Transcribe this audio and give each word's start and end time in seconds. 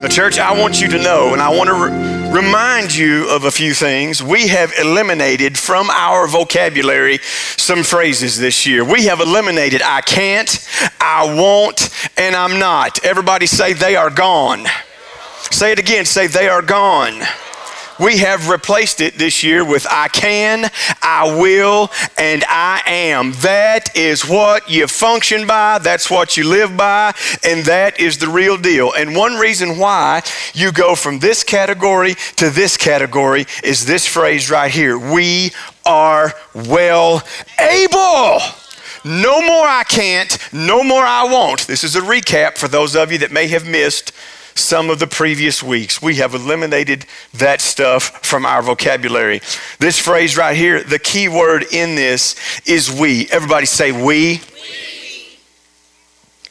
The 0.00 0.08
church, 0.08 0.38
I 0.38 0.56
want 0.56 0.80
you 0.80 0.86
to 0.90 1.02
know, 1.02 1.32
and 1.32 1.42
I 1.42 1.48
want 1.48 1.66
to 1.66 1.74
re- 1.74 2.40
remind 2.40 2.94
you 2.94 3.28
of 3.30 3.42
a 3.42 3.50
few 3.50 3.74
things. 3.74 4.22
We 4.22 4.46
have 4.46 4.72
eliminated 4.78 5.58
from 5.58 5.90
our 5.90 6.28
vocabulary 6.28 7.18
some 7.56 7.82
phrases 7.82 8.38
this 8.38 8.64
year. 8.64 8.84
We 8.84 9.06
have 9.06 9.18
eliminated 9.18 9.82
I 9.82 10.02
can't, 10.02 10.48
I 11.00 11.34
won't, 11.34 11.90
and 12.16 12.36
I'm 12.36 12.60
not. 12.60 13.04
Everybody 13.04 13.46
say 13.46 13.72
they 13.72 13.96
are 13.96 14.08
gone. 14.08 14.66
Say 15.50 15.72
it 15.72 15.80
again, 15.80 16.04
say 16.04 16.28
they 16.28 16.48
are 16.48 16.62
gone. 16.62 17.20
We 17.98 18.18
have 18.18 18.48
replaced 18.48 19.00
it 19.00 19.18
this 19.18 19.42
year 19.42 19.64
with 19.64 19.86
I 19.90 20.08
can, 20.08 20.70
I 21.02 21.36
will, 21.36 21.90
and 22.16 22.44
I 22.48 22.82
am. 22.86 23.32
That 23.38 23.96
is 23.96 24.22
what 24.22 24.70
you 24.70 24.86
function 24.86 25.46
by, 25.46 25.78
that's 25.78 26.10
what 26.10 26.36
you 26.36 26.48
live 26.48 26.76
by, 26.76 27.12
and 27.42 27.64
that 27.64 27.98
is 27.98 28.18
the 28.18 28.28
real 28.28 28.56
deal. 28.56 28.92
And 28.92 29.16
one 29.16 29.34
reason 29.34 29.78
why 29.78 30.22
you 30.54 30.70
go 30.70 30.94
from 30.94 31.18
this 31.18 31.42
category 31.42 32.14
to 32.36 32.50
this 32.50 32.76
category 32.76 33.46
is 33.64 33.84
this 33.84 34.06
phrase 34.06 34.50
right 34.50 34.70
here 34.70 34.98
We 34.98 35.50
are 35.84 36.32
well 36.54 37.22
able. 37.58 38.40
No 39.04 39.40
more 39.40 39.66
I 39.66 39.84
can't, 39.88 40.38
no 40.52 40.84
more 40.84 41.04
I 41.04 41.24
won't. 41.24 41.66
This 41.66 41.82
is 41.82 41.96
a 41.96 42.00
recap 42.00 42.58
for 42.58 42.68
those 42.68 42.94
of 42.94 43.10
you 43.10 43.18
that 43.18 43.32
may 43.32 43.48
have 43.48 43.66
missed 43.66 44.12
some 44.58 44.90
of 44.90 44.98
the 44.98 45.06
previous 45.06 45.62
weeks. 45.62 46.02
We 46.02 46.16
have 46.16 46.34
eliminated 46.34 47.06
that 47.34 47.60
stuff 47.60 48.24
from 48.24 48.44
our 48.44 48.62
vocabulary. 48.62 49.40
This 49.78 49.98
phrase 49.98 50.36
right 50.36 50.56
here, 50.56 50.82
the 50.82 50.98
key 50.98 51.28
word 51.28 51.64
in 51.72 51.94
this 51.94 52.36
is 52.66 52.90
we. 52.90 53.28
Everybody 53.30 53.66
say 53.66 53.92
we. 53.92 54.40
we. 54.40 54.97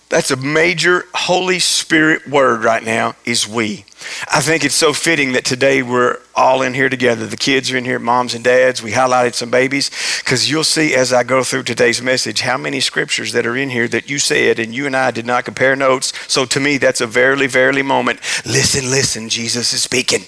That's 0.10 0.32
a 0.32 0.38
major 0.38 1.04
Holy 1.14 1.60
Spirit 1.60 2.28
word 2.28 2.64
right 2.64 2.84
now, 2.84 3.16
is 3.26 3.46
we. 3.46 3.84
I 4.32 4.40
think 4.40 4.64
it's 4.64 4.76
so 4.76 4.94
fitting 4.94 5.34
that 5.34 5.44
today 5.44 5.84
we're 5.84 6.20
all 6.34 6.62
in 6.62 6.74
here 6.74 6.88
together. 6.88 7.28
The 7.28 7.36
kids 7.36 7.72
are 7.72 7.78
in 7.78 7.84
here, 7.84 8.00
moms 8.00 8.34
and 8.34 8.42
dads. 8.42 8.82
We 8.82 8.92
highlighted 8.92 9.34
some 9.34 9.52
babies 9.52 9.92
because 10.24 10.50
you'll 10.50 10.64
see 10.64 10.96
as 10.96 11.12
I 11.12 11.24
go 11.24 11.44
through 11.44 11.64
today's 11.64 12.02
message 12.02 12.40
how 12.40 12.58
many 12.58 12.80
scriptures 12.80 13.34
that 13.34 13.46
are 13.46 13.58
in 13.58 13.70
here 13.70 13.88
that 13.90 14.10
you 14.10 14.18
said 14.18 14.60
and 14.60 14.74
you 14.74 14.86
and 14.86 14.96
I 14.96 15.12
did 15.12 15.26
not 15.26 15.44
compare 15.44 15.76
notes. 15.76 16.14
So 16.32 16.46
to 16.46 16.60
me, 16.60 16.78
that's 16.78 17.02
a 17.02 17.08
verily, 17.08 17.48
verily 17.48 17.82
moment. 17.82 18.22
Listen, 18.46 18.90
listen, 18.90 19.28
Jesus 19.28 19.74
is 19.74 19.82
speaking. 19.82 20.24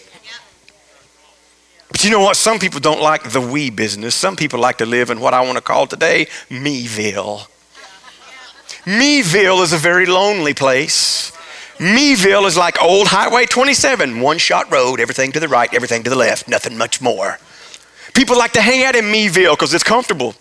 But 1.89 2.03
you 2.03 2.11
know 2.11 2.19
what? 2.19 2.35
Some 2.35 2.59
people 2.59 2.81
don't 2.81 3.01
like 3.01 3.31
the 3.31 3.41
we 3.41 3.69
business. 3.69 4.13
Some 4.13 4.35
people 4.35 4.59
like 4.59 4.77
to 4.79 4.85
live 4.85 5.09
in 5.09 5.21
what 5.21 5.33
I 5.33 5.41
want 5.41 5.55
to 5.55 5.61
call 5.61 5.87
today 5.87 6.27
Meville. 6.49 7.47
Meville 8.85 9.61
is 9.61 9.73
a 9.73 9.77
very 9.77 10.05
lonely 10.05 10.53
place. 10.53 11.31
Meville 11.79 12.45
is 12.45 12.57
like 12.57 12.81
old 12.81 13.07
Highway 13.07 13.45
27, 13.45 14.19
one 14.19 14.37
shot 14.37 14.71
road, 14.71 14.99
everything 14.99 15.31
to 15.31 15.39
the 15.39 15.47
right, 15.47 15.73
everything 15.73 16.03
to 16.03 16.09
the 16.09 16.15
left, 16.15 16.47
nothing 16.47 16.77
much 16.77 17.01
more. 17.01 17.39
People 18.13 18.37
like 18.37 18.51
to 18.53 18.61
hang 18.61 18.83
out 18.83 18.95
in 18.95 19.05
Meville 19.05 19.53
because 19.53 19.73
it's 19.73 19.83
comfortable. 19.83 20.35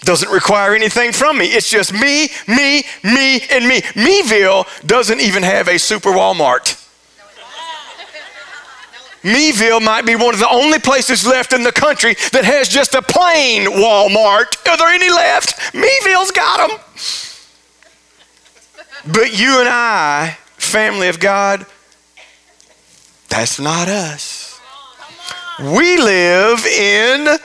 Doesn't 0.00 0.30
require 0.30 0.74
anything 0.74 1.12
from 1.12 1.38
me. 1.38 1.46
It's 1.46 1.70
just 1.70 1.92
me, 1.92 2.28
me, 2.46 2.84
me, 3.02 3.40
and 3.50 3.66
me. 3.66 3.82
Meville 3.96 4.66
doesn't 4.86 5.20
even 5.20 5.42
have 5.42 5.68
a 5.68 5.78
super 5.78 6.10
Walmart. 6.10 6.76
Meville 9.24 9.80
might 9.80 10.06
be 10.06 10.14
one 10.14 10.34
of 10.34 10.40
the 10.40 10.48
only 10.48 10.78
places 10.78 11.26
left 11.26 11.52
in 11.52 11.62
the 11.64 11.72
country 11.72 12.14
that 12.32 12.44
has 12.44 12.68
just 12.68 12.94
a 12.94 13.02
plain 13.02 13.66
Walmart. 13.66 14.68
Are 14.68 14.76
there 14.76 14.88
any 14.88 15.10
left? 15.10 15.74
Meville's 15.74 16.30
got 16.30 16.68
them. 16.68 16.78
But 19.10 19.38
you 19.38 19.58
and 19.60 19.68
I, 19.68 20.36
family 20.58 21.08
of 21.08 21.18
God, 21.18 21.64
that's 23.30 23.58
not 23.58 23.88
us. 23.88 24.60
We 25.58 25.96
live 25.96 26.64
in 26.66 27.38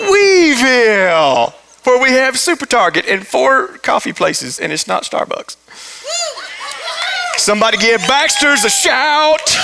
Weeville, 0.00 1.52
where 1.84 2.02
we 2.02 2.10
have 2.12 2.38
Super 2.38 2.64
Target 2.64 3.04
and 3.06 3.26
four 3.26 3.78
coffee 3.78 4.14
places, 4.14 4.58
and 4.58 4.72
it's 4.72 4.86
not 4.86 5.02
Starbucks. 5.02 5.56
Somebody 7.36 7.76
give 7.76 8.00
Baxter's 8.08 8.64
a 8.64 8.70
shout. 8.70 9.56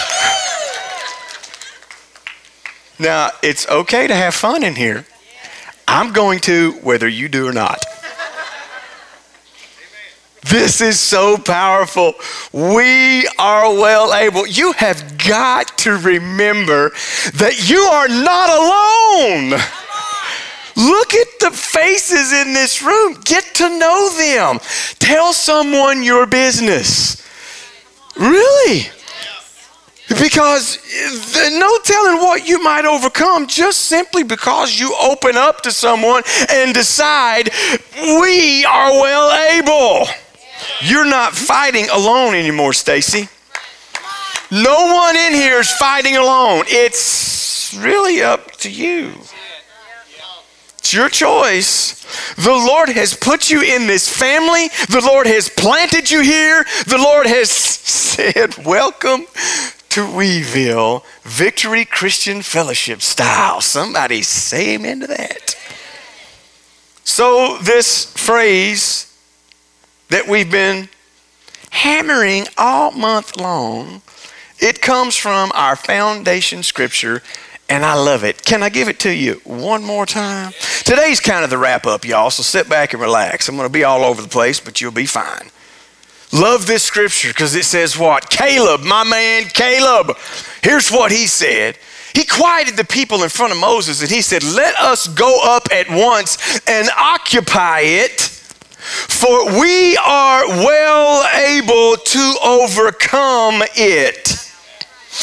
Now, 2.98 3.30
it's 3.42 3.66
okay 3.68 4.06
to 4.06 4.14
have 4.14 4.34
fun 4.34 4.62
in 4.62 4.74
here. 4.74 5.06
I'm 5.88 6.12
going 6.12 6.40
to, 6.40 6.72
whether 6.82 7.08
you 7.08 7.28
do 7.28 7.46
or 7.46 7.52
not. 7.52 7.82
This 10.50 10.80
is 10.82 11.00
so 11.00 11.38
powerful. 11.38 12.14
We 12.52 13.26
are 13.38 13.72
well 13.72 14.12
able. 14.12 14.46
You 14.46 14.72
have 14.72 15.16
got 15.16 15.78
to 15.78 15.96
remember 15.96 16.90
that 17.34 17.68
you 17.68 17.78
are 17.78 18.08
not 18.08 18.50
alone. 18.50 19.60
Look 20.76 21.14
at 21.14 21.28
the 21.40 21.50
faces 21.50 22.32
in 22.32 22.52
this 22.52 22.82
room. 22.82 23.20
Get 23.24 23.54
to 23.54 23.78
know 23.78 24.10
them. 24.10 24.58
Tell 24.98 25.32
someone 25.32 26.02
your 26.02 26.26
business. 26.26 27.22
Really? 28.16 28.88
Because 30.08 30.78
no 31.34 31.78
telling 31.84 32.18
what 32.18 32.46
you 32.46 32.62
might 32.62 32.84
overcome 32.84 33.46
just 33.46 33.80
simply 33.86 34.22
because 34.22 34.78
you 34.78 34.94
open 35.00 35.36
up 35.36 35.62
to 35.62 35.70
someone 35.70 36.22
and 36.50 36.74
decide, 36.74 37.50
we 37.96 38.64
are 38.66 38.90
well 38.90 39.32
able. 39.58 40.06
You're 40.84 41.08
not 41.08 41.32
fighting 41.32 41.88
alone 41.88 42.34
anymore, 42.34 42.74
Stacy. 42.74 43.30
No 44.50 44.92
one 44.94 45.16
in 45.16 45.32
here 45.32 45.60
is 45.60 45.70
fighting 45.70 46.18
alone. 46.18 46.64
It's 46.66 47.74
really 47.80 48.20
up 48.20 48.52
to 48.58 48.70
you. 48.70 49.14
It's 50.76 50.92
your 50.92 51.08
choice. 51.08 52.04
The 52.34 52.52
Lord 52.52 52.90
has 52.90 53.14
put 53.14 53.48
you 53.48 53.62
in 53.62 53.86
this 53.86 54.14
family. 54.14 54.68
The 54.90 55.00
Lord 55.02 55.26
has 55.26 55.48
planted 55.48 56.10
you 56.10 56.20
here. 56.20 56.66
The 56.86 56.98
Lord 56.98 57.26
has 57.28 57.50
said, 57.50 58.54
Welcome 58.66 59.24
to 59.88 60.14
Weeville, 60.14 61.02
Victory 61.22 61.86
Christian 61.86 62.42
Fellowship 62.42 63.00
style. 63.00 63.62
Somebody 63.62 64.20
say 64.20 64.74
amen 64.74 65.00
to 65.00 65.06
that. 65.06 65.56
So, 67.04 67.56
this 67.62 68.12
phrase 68.12 69.13
that 70.08 70.28
we've 70.28 70.50
been 70.50 70.88
hammering 71.70 72.46
all 72.56 72.90
month 72.92 73.36
long, 73.36 74.02
it 74.58 74.80
comes 74.80 75.16
from 75.16 75.50
our 75.54 75.76
foundation 75.76 76.62
scripture, 76.62 77.22
and 77.68 77.84
I 77.84 77.94
love 77.94 78.24
it. 78.24 78.44
Can 78.44 78.62
I 78.62 78.68
give 78.68 78.88
it 78.88 79.00
to 79.00 79.12
you 79.12 79.40
one 79.44 79.82
more 79.82 80.06
time? 80.06 80.52
Today's 80.84 81.20
kind 81.20 81.44
of 81.44 81.50
the 81.50 81.58
wrap 81.58 81.86
up, 81.86 82.04
y'all, 82.04 82.30
so 82.30 82.42
sit 82.42 82.68
back 82.68 82.92
and 82.92 83.02
relax. 83.02 83.48
I'm 83.48 83.56
going 83.56 83.68
to 83.68 83.72
be 83.72 83.84
all 83.84 84.04
over 84.04 84.22
the 84.22 84.28
place, 84.28 84.60
but 84.60 84.80
you'll 84.80 84.92
be 84.92 85.06
fine. 85.06 85.50
Love 86.32 86.66
this 86.66 86.82
scripture 86.82 87.28
because 87.28 87.54
it 87.54 87.64
says 87.64 87.98
what? 87.98 88.28
Caleb, 88.28 88.82
my 88.82 89.04
man 89.04 89.44
Caleb, 89.44 90.16
here's 90.62 90.90
what 90.90 91.12
he 91.12 91.26
said. 91.26 91.78
He 92.12 92.24
quieted 92.24 92.76
the 92.76 92.84
people 92.84 93.22
in 93.22 93.28
front 93.28 93.52
of 93.52 93.58
Moses 93.58 94.00
and 94.00 94.10
he 94.10 94.20
said, 94.20 94.42
Let 94.42 94.74
us 94.76 95.06
go 95.08 95.40
up 95.44 95.68
at 95.72 95.88
once 95.88 96.60
and 96.68 96.88
occupy 96.96 97.80
it 97.80 98.33
for 98.84 99.58
we 99.58 99.96
are 99.96 100.46
well 100.46 101.24
able 101.34 101.96
to 101.96 102.36
overcome 102.44 103.62
it. 103.76 104.44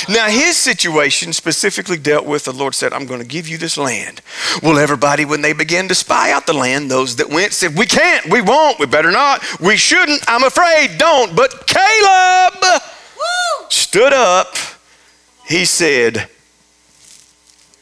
Now, 0.08 0.28
his 0.30 0.56
situation 0.56 1.34
specifically 1.34 1.98
dealt 1.98 2.26
with 2.26 2.46
the 2.46 2.54
Lord 2.54 2.74
said, 2.74 2.94
I'm 2.94 3.06
going 3.06 3.20
to 3.20 3.28
give 3.28 3.48
you 3.48 3.58
this 3.58 3.78
land. 3.78 4.22
Well, 4.64 4.80
everybody, 4.80 5.26
when 5.26 5.42
they 5.42 5.54
began 5.54 5.88
to 5.90 5.96
spy 5.96 6.32
out 6.32 6.48
the 6.48 6.54
land, 6.54 6.90
those 6.90 7.18
that 7.18 7.30
went 7.30 7.52
said, 7.52 7.78
We 7.78 7.86
can't, 7.86 8.30
we 8.30 8.42
won't, 8.42 8.80
we 8.80 8.86
better 8.86 9.12
not, 9.12 9.44
we 9.60 9.76
shouldn't, 9.76 10.24
I'm 10.28 10.44
afraid, 10.44 10.98
don't. 10.98 11.36
But 11.36 11.68
Caleb 11.68 12.54
Woo! 12.64 13.66
stood 13.70 14.14
up. 14.14 14.56
He 15.46 15.66
said, 15.66 16.30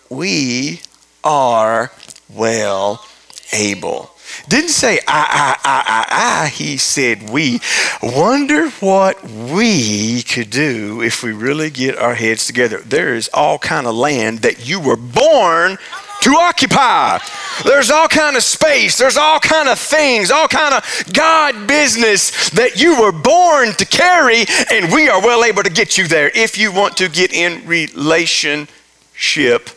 We 0.10 0.82
are 1.24 1.92
well 2.34 3.06
able. 3.54 4.12
Didn't 4.50 4.70
say 4.70 5.00
I, 5.08 5.56
I, 5.64 5.66
I, 5.70 5.84
I, 5.88 6.44
I. 6.44 6.48
He 6.48 6.78
said 6.78 7.30
we. 7.30 7.62
Wonder 8.02 8.70
what 8.72 9.24
we 9.24 10.24
could 10.24 10.50
do 10.50 11.04
if 11.04 11.22
we 11.22 11.32
really 11.32 11.70
get 11.70 11.98
our 11.98 12.16
heads 12.16 12.48
together. 12.48 12.80
There 12.80 13.14
is 13.14 13.30
all 13.32 13.60
kind 13.60 13.86
of 13.86 13.94
land 13.94 14.40
that 14.40 14.68
you 14.68 14.80
were 14.80 14.96
born 14.96 15.78
to 16.22 16.32
occupy. 16.32 17.20
There's 17.64 17.92
all 17.92 18.08
kind 18.08 18.36
of 18.36 18.44
space. 18.44 18.98
There's 18.98 19.18
all 19.18 19.40
kind 19.40 19.70
of 19.70 19.78
things, 19.78 20.32
all 20.32 20.48
kind 20.48 20.74
of 20.74 21.14
God 21.14 21.68
business 21.68 22.50
that 22.50 22.82
you 22.82 23.00
were 23.00 23.12
born 23.12 23.74
to 23.74 23.86
carry, 23.86 24.46
and 24.72 24.92
we 24.92 25.10
are 25.10 25.22
well 25.22 25.44
able 25.44 25.62
to 25.62 25.70
get 25.70 25.96
you 25.98 26.08
there 26.08 26.32
if 26.34 26.58
you 26.58 26.72
want 26.72 26.98
to 26.98 27.08
get 27.08 27.32
in 27.32 27.68
relationship 27.68 29.70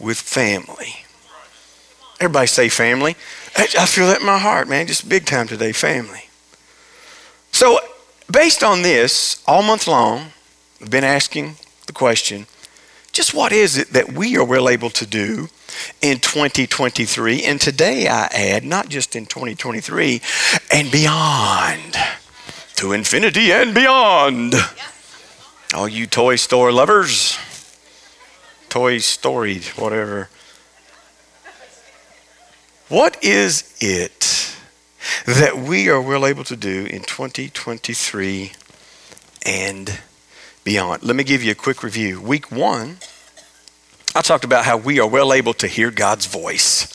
with 0.00 0.18
family. 0.18 0.96
Everybody 2.20 2.48
say 2.48 2.68
family. 2.68 3.16
I 3.56 3.86
feel 3.86 4.06
that 4.06 4.20
in 4.20 4.26
my 4.26 4.38
heart, 4.38 4.68
man. 4.68 4.86
Just 4.86 5.08
big 5.08 5.26
time 5.26 5.46
today, 5.46 5.72
family. 5.72 6.28
So 7.52 7.80
based 8.30 8.62
on 8.62 8.82
this, 8.82 9.42
all 9.46 9.62
month 9.62 9.86
long, 9.86 10.32
I've 10.80 10.90
been 10.90 11.04
asking 11.04 11.56
the 11.86 11.92
question 11.92 12.46
just 13.12 13.34
what 13.34 13.52
is 13.52 13.76
it 13.76 13.92
that 13.92 14.12
we 14.12 14.36
are 14.36 14.44
well 14.44 14.68
able 14.68 14.90
to 14.90 15.04
do 15.04 15.48
in 16.00 16.20
2023? 16.20 17.42
And 17.42 17.60
today 17.60 18.06
I 18.06 18.26
add, 18.26 18.64
not 18.64 18.88
just 18.88 19.16
in 19.16 19.26
2023, 19.26 20.22
and 20.70 20.92
beyond, 20.92 21.96
to 22.76 22.92
infinity 22.92 23.52
and 23.52 23.74
beyond. 23.74 24.54
All 25.74 25.88
you 25.88 26.06
toy 26.06 26.36
store 26.36 26.70
lovers, 26.70 27.36
Toy 28.68 28.98
Story, 28.98 29.60
whatever. 29.76 30.28
What 32.90 33.22
is 33.22 33.72
it 33.80 34.52
that 35.24 35.56
we 35.56 35.88
are 35.88 36.02
well 36.02 36.26
able 36.26 36.42
to 36.42 36.56
do 36.56 36.86
in 36.86 37.02
2023 37.02 38.50
and 39.46 40.00
beyond? 40.64 41.04
Let 41.04 41.14
me 41.14 41.22
give 41.22 41.40
you 41.40 41.52
a 41.52 41.54
quick 41.54 41.84
review. 41.84 42.20
Week 42.20 42.50
one, 42.50 42.96
I 44.12 44.22
talked 44.22 44.42
about 44.42 44.64
how 44.64 44.76
we 44.76 44.98
are 44.98 45.06
well 45.06 45.32
able 45.32 45.54
to 45.54 45.68
hear 45.68 45.92
God's 45.92 46.26
voice. 46.26 46.88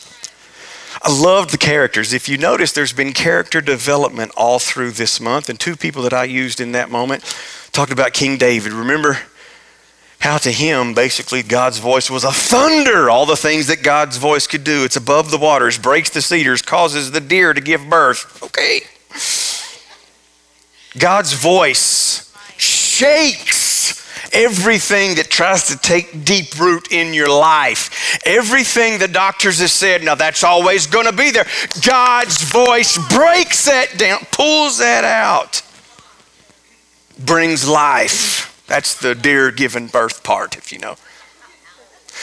I 1.02 1.10
loved 1.10 1.48
the 1.48 1.56
characters. 1.56 2.12
If 2.12 2.28
you 2.28 2.36
notice, 2.36 2.72
there's 2.72 2.92
been 2.92 3.14
character 3.14 3.62
development 3.62 4.32
all 4.36 4.58
through 4.58 4.90
this 4.90 5.18
month, 5.18 5.48
and 5.48 5.58
two 5.58 5.76
people 5.76 6.02
that 6.02 6.12
I 6.12 6.24
used 6.24 6.60
in 6.60 6.72
that 6.72 6.90
moment 6.90 7.24
talked 7.72 7.90
about 7.90 8.12
King 8.12 8.36
David. 8.36 8.72
Remember 8.72 9.20
how 10.18 10.38
to 10.38 10.50
him, 10.50 10.94
basically, 10.94 11.42
God's 11.42 11.78
voice 11.78 12.10
was 12.10 12.24
a 12.24 12.32
thunder. 12.32 13.10
All 13.10 13.26
the 13.26 13.36
things 13.36 13.66
that 13.68 13.82
God's 13.82 14.16
voice 14.16 14.46
could 14.46 14.64
do. 14.64 14.84
It's 14.84 14.96
above 14.96 15.30
the 15.30 15.38
waters, 15.38 15.78
breaks 15.78 16.10
the 16.10 16.22
cedars, 16.22 16.62
causes 16.62 17.10
the 17.10 17.20
deer 17.20 17.52
to 17.52 17.60
give 17.60 17.88
birth. 17.88 18.42
Okay. 18.42 18.80
God's 20.98 21.34
voice 21.34 22.34
shakes 22.56 24.02
everything 24.32 25.16
that 25.16 25.30
tries 25.30 25.68
to 25.68 25.76
take 25.78 26.24
deep 26.24 26.58
root 26.58 26.90
in 26.90 27.14
your 27.14 27.28
life. 27.28 28.18
Everything 28.24 28.98
the 28.98 29.08
doctors 29.08 29.60
have 29.60 29.70
said, 29.70 30.02
now 30.02 30.14
that's 30.14 30.42
always 30.42 30.86
going 30.86 31.06
to 31.06 31.12
be 31.12 31.30
there. 31.30 31.46
God's 31.86 32.42
voice 32.50 32.96
breaks 33.08 33.66
that 33.66 33.98
down, 33.98 34.20
pulls 34.32 34.78
that 34.78 35.04
out, 35.04 35.62
brings 37.18 37.68
life. 37.68 38.55
That's 38.66 38.94
the 38.94 39.14
deer 39.14 39.50
giving 39.50 39.86
birth 39.86 40.22
part, 40.22 40.56
if 40.56 40.72
you 40.72 40.78
know. 40.78 40.96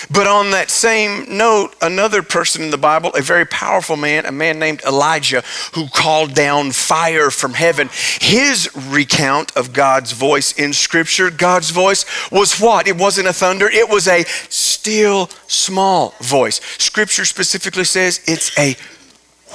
But 0.09 0.27
on 0.27 0.51
that 0.51 0.69
same 0.69 1.37
note, 1.37 1.75
another 1.81 2.23
person 2.23 2.63
in 2.63 2.71
the 2.71 2.77
Bible, 2.77 3.11
a 3.13 3.21
very 3.21 3.45
powerful 3.45 3.95
man, 3.95 4.25
a 4.25 4.31
man 4.31 4.59
named 4.59 4.81
Elijah, 4.85 5.43
who 5.73 5.87
called 5.87 6.33
down 6.33 6.71
fire 6.71 7.29
from 7.29 7.53
heaven, 7.53 7.89
his 8.19 8.69
recount 8.75 9.55
of 9.55 9.71
God's 9.71 10.11
voice 10.11 10.51
in 10.53 10.73
Scripture, 10.73 11.29
God's 11.29 11.69
voice 11.69 12.05
was 12.31 12.59
what? 12.59 12.87
It 12.87 12.97
wasn't 12.97 13.27
a 13.27 13.33
thunder, 13.33 13.69
it 13.69 13.87
was 13.87 14.07
a 14.07 14.23
still 14.49 15.29
small 15.47 16.15
voice. 16.19 16.59
Scripture 16.77 17.25
specifically 17.25 17.85
says 17.85 18.21
it's 18.25 18.57
a 18.57 18.75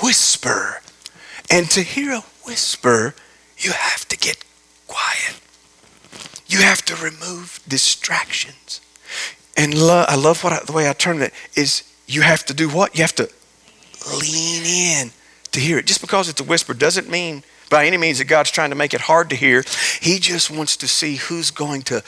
whisper. 0.02 0.80
And 1.50 1.68
to 1.70 1.82
hear 1.82 2.12
a 2.12 2.24
whisper, 2.44 3.14
you 3.58 3.72
have 3.72 4.06
to 4.08 4.16
get 4.16 4.44
quiet. 4.86 5.40
You 6.48 6.62
have 6.62 6.82
to 6.86 6.96
remove 6.96 7.60
distractions. 7.68 8.80
And 9.56 9.74
lo- 9.74 10.06
I 10.08 10.16
love 10.16 10.42
what 10.42 10.52
I, 10.52 10.64
the 10.64 10.72
way 10.72 10.88
I 10.88 10.92
term 10.94 11.20
it 11.22 11.32
is 11.54 11.82
you 12.06 12.22
have 12.22 12.44
to 12.46 12.54
do 12.54 12.68
what? 12.68 12.96
You 12.96 13.02
have 13.02 13.14
to 13.16 13.30
lean 14.20 14.64
in 14.64 15.10
to 15.52 15.60
hear 15.60 15.78
it. 15.78 15.86
Just 15.86 16.00
because 16.00 16.28
it's 16.28 16.40
a 16.40 16.44
whisper 16.44 16.74
doesn't 16.74 17.08
mean 17.08 17.42
by 17.68 17.86
any 17.86 17.98
means 17.98 18.18
that 18.18 18.24
God's 18.24 18.50
trying 18.50 18.70
to 18.70 18.76
make 18.76 18.94
it 18.94 19.02
hard 19.02 19.30
to 19.30 19.36
hear. 19.36 19.62
He 20.00 20.18
just 20.18 20.50
wants 20.50 20.76
to 20.78 20.88
see 20.88 21.16
who's 21.16 21.50
going 21.50 21.82
to 21.82 22.02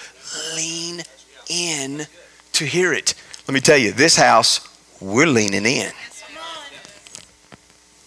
lean 0.56 1.02
in 1.48 2.06
to 2.52 2.64
hear 2.64 2.92
it. 2.92 3.14
Let 3.46 3.54
me 3.54 3.60
tell 3.60 3.76
you, 3.76 3.92
this 3.92 4.16
house, 4.16 4.66
we're 5.00 5.26
leaning 5.26 5.66
in. 5.66 5.92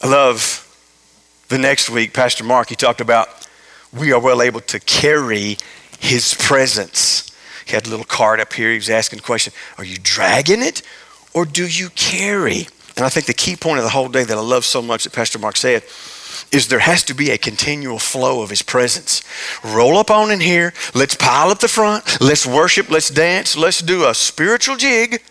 I 0.02 0.08
love 0.08 0.60
the 1.50 1.58
next 1.58 1.90
week, 1.90 2.14
Pastor 2.14 2.44
Mark, 2.44 2.70
he 2.70 2.76
talked 2.76 3.02
about 3.02 3.48
we 3.92 4.12
are 4.12 4.20
well 4.20 4.42
able 4.42 4.62
to 4.62 4.80
carry 4.80 5.58
his 6.04 6.34
presence. 6.34 7.32
He 7.66 7.72
had 7.72 7.88
a 7.88 7.90
little 7.90 8.06
card 8.06 8.42
up 8.42 8.52
here. 8.52 8.70
He 8.70 8.76
was 8.76 8.90
asking 8.90 9.18
the 9.18 9.24
question 9.24 9.54
Are 9.78 9.86
you 9.86 9.98
dragging 9.98 10.62
it 10.62 10.82
or 11.34 11.46
do 11.46 11.66
you 11.66 11.90
carry? 11.92 12.68
And 12.96 13.06
I 13.06 13.10
think 13.10 13.26
the 13.26 13.34
key 13.34 13.56
point 13.56 13.80
of 13.80 13.86
the 13.86 13.90
whole 13.90 14.10
day 14.10 14.24
that 14.24 14.38
I 14.38 14.42
love 14.42 14.66
so 14.66 14.82
much 14.82 15.06
that 15.06 15.14
Pastor 15.14 15.40
Mark 15.40 15.56
said 15.56 15.84
is 16.52 16.68
there 16.68 16.80
has 16.80 17.04
to 17.04 17.16
be 17.16 17.32
a 17.32 17.38
continual 17.38 17.98
flow 17.98 18.44
of 18.44 18.50
his 18.50 18.62
presence. 18.62 19.24
Roll 19.64 19.98
up 19.98 20.12
on 20.12 20.30
in 20.30 20.42
here. 20.42 20.74
Let's 20.94 21.16
pile 21.16 21.50
up 21.50 21.60
the 21.60 21.68
front. 21.68 22.22
Let's 22.22 22.46
worship. 22.46 22.92
Let's 22.92 23.10
dance. 23.10 23.56
Let's 23.56 23.80
do 23.80 24.08
a 24.08 24.14
spiritual 24.14 24.76
jig. 24.76 25.24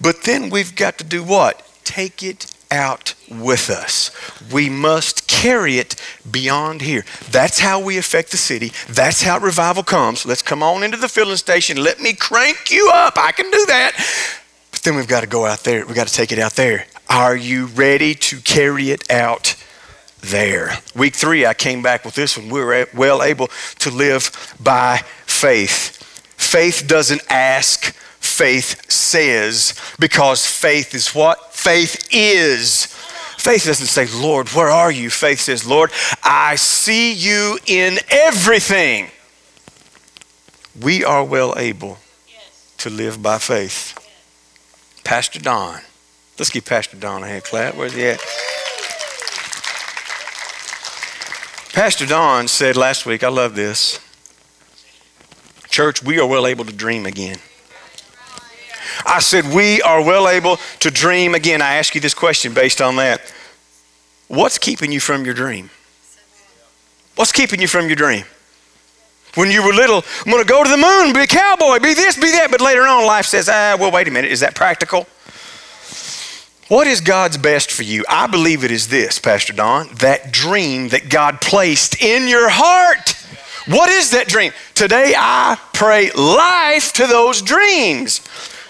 But 0.00 0.22
then 0.22 0.50
we've 0.50 0.76
got 0.76 0.98
to 0.98 1.04
do 1.04 1.24
what? 1.24 1.66
Take 1.82 2.22
it 2.22 2.46
out 2.70 3.14
with 3.30 3.70
us. 3.70 4.10
We 4.52 4.68
must 4.68 5.26
carry 5.28 5.78
it 5.78 5.94
beyond 6.30 6.82
here. 6.82 7.04
That's 7.30 7.60
how 7.60 7.80
we 7.80 7.98
affect 7.98 8.30
the 8.30 8.36
city. 8.36 8.72
That's 8.88 9.22
how 9.22 9.38
revival 9.38 9.82
comes. 9.82 10.26
Let's 10.26 10.42
come 10.42 10.62
on 10.62 10.82
into 10.82 10.96
the 10.96 11.08
filling 11.08 11.36
station. 11.36 11.82
Let 11.82 12.00
me 12.00 12.12
crank 12.12 12.70
you 12.70 12.90
up. 12.92 13.14
I 13.16 13.32
can 13.32 13.50
do 13.50 13.64
that. 13.66 13.92
But 14.70 14.80
then 14.82 14.96
we've 14.96 15.08
got 15.08 15.22
to 15.22 15.26
go 15.26 15.46
out 15.46 15.60
there. 15.60 15.84
We've 15.86 15.96
got 15.96 16.08
to 16.08 16.14
take 16.14 16.32
it 16.32 16.38
out 16.38 16.52
there. 16.52 16.86
Are 17.08 17.36
you 17.36 17.66
ready 17.66 18.14
to 18.14 18.40
carry 18.40 18.90
it 18.90 19.10
out 19.10 19.56
there? 20.20 20.72
Week 20.94 21.14
three, 21.14 21.46
I 21.46 21.54
came 21.54 21.82
back 21.82 22.04
with 22.04 22.14
this 22.14 22.36
one. 22.36 22.50
We 22.50 22.60
were 22.62 22.86
well 22.94 23.22
able 23.22 23.48
to 23.80 23.90
live 23.90 24.56
by 24.60 24.98
faith. 25.26 25.94
Faith 26.36 26.84
doesn't 26.86 27.22
ask, 27.30 27.77
faith 28.38 28.88
says, 28.88 29.74
because 29.98 30.46
faith 30.46 30.94
is 30.94 31.12
what? 31.12 31.52
Faith 31.52 32.08
is. 32.12 32.86
Faith 33.36 33.64
doesn't 33.66 33.86
say, 33.86 34.06
Lord, 34.22 34.48
where 34.50 34.68
are 34.68 34.92
you? 34.92 35.10
Faith 35.10 35.40
says, 35.40 35.66
Lord, 35.66 35.90
I 36.22 36.54
see 36.54 37.12
you 37.12 37.58
in 37.66 37.98
everything. 38.08 39.08
We 40.80 41.04
are 41.04 41.24
well 41.24 41.54
able 41.56 41.98
to 42.78 42.90
live 42.90 43.20
by 43.20 43.38
faith. 43.38 43.98
Pastor 45.02 45.40
Don. 45.40 45.80
Let's 46.38 46.50
give 46.50 46.64
Pastor 46.64 46.96
Don 46.96 47.24
a 47.24 47.26
hand 47.26 47.42
clap. 47.42 47.74
Where's 47.74 47.94
he 47.94 48.04
at? 48.06 48.20
Pastor 51.72 52.06
Don 52.06 52.46
said 52.46 52.76
last 52.76 53.04
week, 53.04 53.24
I 53.24 53.28
love 53.30 53.56
this. 53.56 53.98
Church, 55.70 56.04
we 56.04 56.20
are 56.20 56.26
well 56.26 56.46
able 56.46 56.64
to 56.64 56.72
dream 56.72 57.04
again. 57.04 57.38
I 59.06 59.20
said, 59.20 59.52
We 59.52 59.82
are 59.82 60.02
well 60.02 60.28
able 60.28 60.58
to 60.80 60.90
dream 60.90 61.34
again. 61.34 61.62
I 61.62 61.74
ask 61.74 61.94
you 61.94 62.00
this 62.00 62.14
question 62.14 62.54
based 62.54 62.80
on 62.80 62.96
that. 62.96 63.32
What's 64.28 64.58
keeping 64.58 64.92
you 64.92 65.00
from 65.00 65.24
your 65.24 65.34
dream? 65.34 65.70
What's 67.16 67.32
keeping 67.32 67.60
you 67.60 67.68
from 67.68 67.86
your 67.86 67.96
dream? 67.96 68.24
When 69.34 69.50
you 69.50 69.64
were 69.64 69.72
little, 69.72 70.04
I'm 70.24 70.32
going 70.32 70.42
to 70.42 70.48
go 70.48 70.62
to 70.62 70.70
the 70.70 70.76
moon, 70.76 71.12
be 71.12 71.20
a 71.20 71.26
cowboy, 71.26 71.78
be 71.78 71.94
this, 71.94 72.16
be 72.16 72.30
that. 72.32 72.50
But 72.50 72.60
later 72.60 72.82
on, 72.82 73.06
life 73.06 73.26
says, 73.26 73.48
ah, 73.48 73.76
well, 73.78 73.90
wait 73.90 74.08
a 74.08 74.10
minute. 74.10 74.30
Is 74.30 74.40
that 74.40 74.54
practical? 74.54 75.06
What 76.68 76.86
is 76.86 77.00
God's 77.00 77.38
best 77.38 77.70
for 77.70 77.82
you? 77.82 78.04
I 78.08 78.26
believe 78.26 78.62
it 78.62 78.70
is 78.70 78.88
this, 78.88 79.18
Pastor 79.18 79.52
Don, 79.52 79.88
that 79.94 80.32
dream 80.32 80.88
that 80.88 81.08
God 81.08 81.40
placed 81.40 82.02
in 82.02 82.28
your 82.28 82.48
heart. 82.50 83.16
What 83.66 83.88
is 83.90 84.10
that 84.10 84.28
dream? 84.28 84.52
Today 84.74 85.14
I 85.16 85.58
pray 85.72 86.10
life 86.12 86.92
to 86.94 87.06
those 87.06 87.40
dreams 87.40 88.20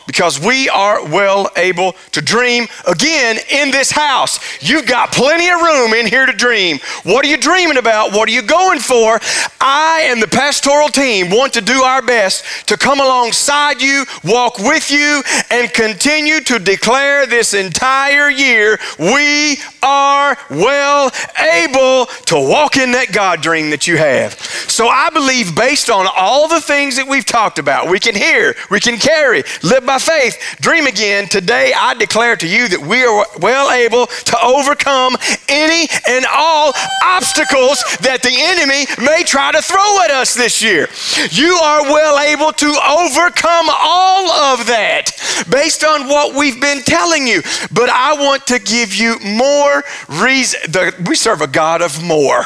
because 0.09 0.41
we 0.41 0.71
are 0.71 1.05
well 1.05 1.51
able 1.57 1.93
to 2.13 2.23
dream 2.23 2.67
again 2.89 3.37
in 3.51 3.71
this 3.71 3.91
house. 3.93 4.41
You've 4.61 4.87
got 4.87 5.13
plenty 5.13 5.49
of 5.51 5.61
room 5.61 5.93
in 5.93 6.07
here 6.07 6.25
to 6.25 6.33
dream. 6.33 6.79
What 7.05 7.27
are 7.27 7.29
you 7.29 7.37
dreaming 7.37 7.77
about? 7.77 8.13
What 8.13 8.27
are 8.29 8.33
you 8.33 8.43
going 8.43 8.81
for? 8.81 9.21
I 9.61 10.09
and 10.11 10.23
the 10.23 10.27
pastoral 10.27 10.89
team 10.89 11.31
want 11.31 11.53
to 11.53 11.61
do 11.61 11.83
our 11.83 12.01
best 12.01 12.69
to 12.69 12.79
come 12.79 13.01
alongside 13.01 13.83
you, 13.83 14.07
walk 14.25 14.59
with 14.59 14.91
you, 14.91 15.23
and 15.51 15.73
continue 15.75 16.41
to 16.41 16.59
declare 16.59 17.27
this 17.27 17.53
entire 17.53 18.31
year 18.31 18.79
we 18.99 19.59
are 19.83 20.39
well 20.49 21.11
able 21.39 22.07
to 22.25 22.35
walk 22.35 22.79
in 22.79 22.93
that 22.93 23.13
God 23.13 23.43
dream 23.43 23.69
that 23.71 23.87
you 23.87 23.99
have. 23.99 24.33
So 24.69 24.89
I 24.89 25.11
believe, 25.11 25.55
based 25.55 25.91
on 25.91 26.09
all 26.17 26.49
the 26.49 26.63
things 26.63 26.97
that 26.97 27.07
we've 27.07 27.27
talked 27.27 27.59
about, 27.59 27.91
we 27.91 28.01
can 28.01 28.15
hear, 28.15 28.55
we 28.71 28.81
can 28.81 28.97
carry, 28.97 29.43
live 29.63 29.85
by 29.85 29.98
faith, 29.99 30.57
dream 30.61 30.87
again. 30.87 31.29
Today, 31.29 31.73
I 31.77 31.95
declare 31.95 32.37
to 32.37 32.49
you 32.49 32.69
that 32.69 32.81
we 32.81 33.05
are 33.05 33.27
well 33.41 33.71
able 33.71 34.07
to 34.07 34.37
overcome 34.43 35.17
any 35.49 35.89
and 36.07 36.27
all 36.33 36.73
obstacles 37.05 37.83
that 38.01 38.23
the 38.23 38.35
enemy 38.35 38.87
may 39.05 39.23
try 39.25 39.53
to 39.53 39.63
throw 39.63 40.03
at 40.05 40.11
us 40.11 40.35
this 40.35 40.63
year. 40.63 40.89
You 41.31 41.55
are 41.55 41.83
well 41.83 42.19
able 42.19 42.53
to 42.53 42.67
overcome 42.67 43.69
all 43.71 44.31
of 44.31 44.67
that 44.67 45.11
based 45.51 45.85
on 45.85 46.09
what 46.09 46.35
we've 46.35 46.61
been 46.61 46.83
telling 46.83 47.27
you. 47.27 47.43
But 47.73 47.91
I 47.91 48.15
want 48.15 48.47
to 48.49 48.59
give 48.59 48.95
you 48.95 49.19
more 49.21 49.85
reason. 50.09 50.61
We 51.07 51.15
serve 51.15 51.41
a 51.41 51.47
God 51.47 51.83
of 51.83 52.03
more. 52.03 52.45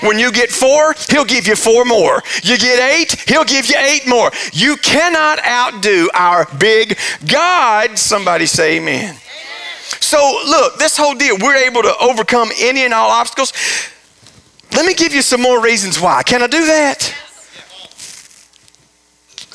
When 0.00 0.18
you 0.18 0.32
get 0.32 0.50
four, 0.50 0.94
he'll 1.08 1.24
give 1.24 1.46
you 1.46 1.56
four 1.56 1.84
more. 1.84 2.22
You 2.42 2.56
get 2.58 2.78
eight, 2.78 3.12
he'll 3.28 3.44
give 3.44 3.66
you 3.66 3.76
eight 3.78 4.06
more. 4.06 4.30
You 4.52 4.76
cannot 4.76 5.44
outdo 5.44 6.08
our 6.14 6.46
big 6.58 6.98
God. 7.26 7.98
Somebody 7.98 8.46
say 8.46 8.76
amen. 8.78 9.16
So, 10.00 10.42
look, 10.46 10.78
this 10.78 10.96
whole 10.96 11.14
deal, 11.14 11.36
we're 11.38 11.56
able 11.56 11.82
to 11.82 11.94
overcome 12.00 12.50
any 12.58 12.84
and 12.84 12.94
all 12.94 13.10
obstacles. 13.10 13.52
Let 14.72 14.86
me 14.86 14.94
give 14.94 15.12
you 15.12 15.22
some 15.22 15.42
more 15.42 15.60
reasons 15.60 16.00
why. 16.00 16.22
Can 16.22 16.42
I 16.42 16.46
do 16.46 16.64
that? 16.66 17.14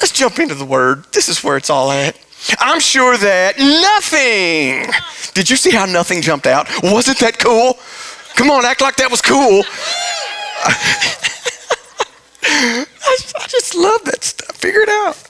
Let's 0.01 0.12
jump 0.12 0.39
into 0.39 0.56
the 0.56 0.65
word. 0.65 1.06
This 1.13 1.30
is 1.30 1.44
where 1.44 1.56
it's 1.56 1.70
all 1.70 1.89
at. 1.92 2.20
I'm 2.60 2.80
sure 2.80 3.18
that 3.18 3.58
nothing. 3.58 4.92
Did 5.34 5.50
you 5.50 5.56
see 5.56 5.72
how 5.72 5.86
nothing 5.86 6.22
jumped 6.22 6.48
out? 6.48 6.68
Wasn't 6.84 7.18
that 7.20 7.39
cool? 7.39 7.80
Come 8.36 8.51
on, 8.51 8.65
act 8.65 8.82
like 8.82 8.98
that 8.98 9.10
was 9.10 9.22
cool. 9.22 9.63
I 12.48 13.45
just 13.48 13.75
love 13.75 14.03
that 14.05 14.24
stuff. 14.24 14.55
Figure 14.55 14.81
it 14.81 14.89
out. 14.89 15.22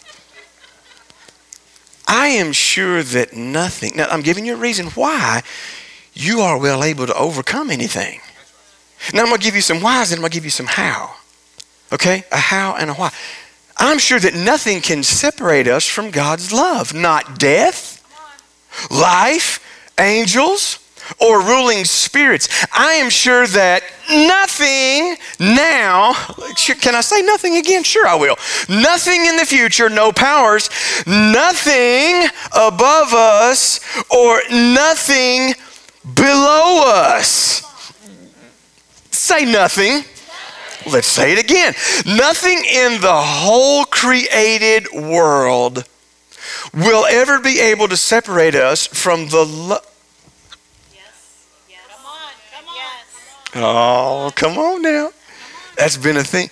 I 2.07 2.27
am 2.27 2.51
sure 2.51 3.03
that 3.03 3.33
nothing, 3.33 3.93
now 3.95 4.05
I'm 4.05 4.21
giving 4.21 4.45
you 4.45 4.53
a 4.53 4.57
reason 4.57 4.87
why 4.87 5.41
you 6.13 6.41
are 6.41 6.57
well 6.57 6.83
able 6.83 7.07
to 7.07 7.15
overcome 7.15 7.71
anything. 7.71 8.21
Now 9.13 9.21
I'm 9.21 9.27
going 9.27 9.39
to 9.39 9.43
give 9.43 9.55
you 9.55 9.61
some 9.61 9.81
whys 9.81 10.11
and 10.11 10.19
I'm 10.19 10.21
going 10.21 10.31
to 10.31 10.35
give 10.35 10.45
you 10.45 10.51
some 10.51 10.67
how. 10.67 11.15
Okay? 11.91 12.23
A 12.31 12.37
how 12.37 12.75
and 12.75 12.91
a 12.91 12.93
why. 12.93 13.11
I'm 13.77 13.99
sure 13.99 14.19
that 14.19 14.33
nothing 14.33 14.81
can 14.81 15.03
separate 15.03 15.67
us 15.67 15.85
from 15.85 16.11
God's 16.11 16.53
love. 16.53 16.93
Not 16.93 17.37
death, 17.39 18.01
life, 18.89 19.59
angels, 19.99 20.79
or 21.19 21.41
ruling 21.41 21.85
spirits. 21.85 22.49
I 22.73 22.93
am 22.93 23.09
sure 23.09 23.47
that 23.47 23.83
nothing 24.09 25.17
now, 25.39 26.13
can 26.81 26.95
I 26.95 27.01
say 27.01 27.21
nothing 27.21 27.57
again? 27.57 27.83
Sure, 27.83 28.07
I 28.07 28.15
will. 28.15 28.35
Nothing 28.69 29.25
in 29.25 29.37
the 29.37 29.45
future, 29.45 29.89
no 29.89 30.11
powers, 30.11 30.69
nothing 31.05 32.27
above 32.55 33.13
us, 33.13 33.79
or 34.09 34.41
nothing 34.49 35.55
below 36.15 36.83
us. 36.85 37.61
Say 39.11 39.45
nothing. 39.45 40.03
Let's 40.91 41.07
say 41.07 41.33
it 41.33 41.39
again. 41.39 41.73
Nothing 42.05 42.63
in 42.63 43.01
the 43.01 43.15
whole 43.15 43.85
created 43.85 44.87
world 44.93 45.83
will 46.73 47.05
ever 47.05 47.39
be 47.39 47.59
able 47.59 47.87
to 47.87 47.97
separate 47.97 48.53
us 48.53 48.85
from 48.85 49.29
the 49.29 49.45
love 49.45 49.94
Oh, 53.57 54.31
come 54.35 54.57
on 54.57 54.81
now. 54.81 55.11
That's 55.77 55.95
been 55.95 56.17
a 56.17 56.23
thing. 56.23 56.49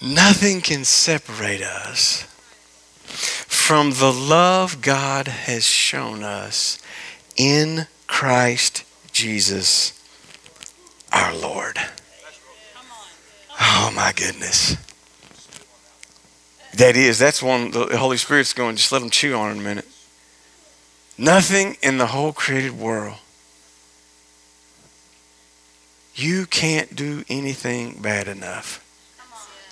Nothing 0.00 0.62
can 0.62 0.84
separate 0.84 1.62
us 1.62 2.22
from 3.06 3.90
the 3.92 4.12
love 4.12 4.80
God 4.80 5.28
has 5.28 5.66
shown 5.66 6.22
us 6.22 6.78
in 7.36 7.86
Christ 8.06 8.84
Jesus 9.12 9.92
our 11.12 11.34
Lord. 11.34 11.78
Oh 13.60 13.92
my 13.94 14.12
goodness. 14.16 14.76
That 16.74 16.96
is, 16.96 17.18
that's 17.18 17.42
one 17.42 17.70
the 17.70 17.98
Holy 17.98 18.16
Spirit's 18.18 18.52
going, 18.52 18.76
just 18.76 18.92
let 18.92 19.00
them 19.00 19.10
chew 19.10 19.34
on 19.34 19.56
it 19.56 19.58
a 19.58 19.62
minute. 19.62 19.88
Nothing 21.18 21.76
in 21.82 21.98
the 21.98 22.08
whole 22.08 22.32
created 22.32 22.78
world 22.78 23.16
you 26.16 26.46
can't 26.46 26.96
do 26.96 27.24
anything 27.28 28.00
bad 28.00 28.26
enough 28.26 28.82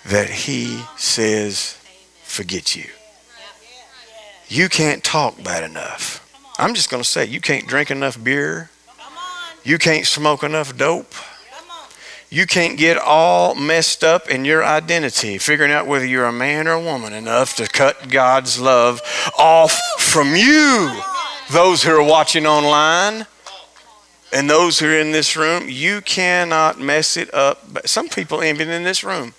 that 0.05 0.29
He 0.29 0.83
says, 0.95 1.77
forget 2.23 2.75
you. 2.75 2.85
You 4.47 4.69
can't 4.69 5.03
talk 5.03 5.43
bad 5.43 5.63
enough. 5.63 6.21
I'm 6.59 6.75
just 6.75 6.89
going 6.91 7.01
to 7.01 7.09
say, 7.09 7.25
you 7.25 7.41
can't 7.41 7.67
drink 7.67 7.89
enough 7.89 8.23
beer. 8.23 8.69
You 9.63 9.79
can't 9.79 10.05
smoke 10.05 10.43
enough 10.43 10.77
dope. 10.77 11.13
You 12.29 12.45
can't 12.45 12.77
get 12.77 12.97
all 12.97 13.55
messed 13.55 14.03
up 14.03 14.29
in 14.29 14.45
your 14.45 14.63
identity, 14.63 15.37
figuring 15.39 15.71
out 15.71 15.87
whether 15.87 16.05
you're 16.05 16.25
a 16.25 16.33
man 16.33 16.67
or 16.67 16.73
a 16.73 16.81
woman 16.81 17.13
enough 17.13 17.55
to 17.55 17.67
cut 17.67 18.09
God's 18.09 18.59
love 18.59 19.01
off 19.37 19.79
from 19.97 20.35
you. 20.35 21.01
Those 21.51 21.83
who 21.83 21.91
are 21.91 22.03
watching 22.03 22.45
online, 22.45 23.25
and 24.33 24.49
those 24.49 24.79
who 24.79 24.87
are 24.87 24.99
in 24.99 25.11
this 25.11 25.37
room, 25.37 25.69
you 25.69 26.01
cannot 26.01 26.79
mess 26.79 27.17
it 27.17 27.33
up. 27.33 27.87
Some 27.87 28.09
people, 28.09 28.43
even 28.43 28.69
in 28.69 28.83
this 28.83 29.03
room, 29.03 29.33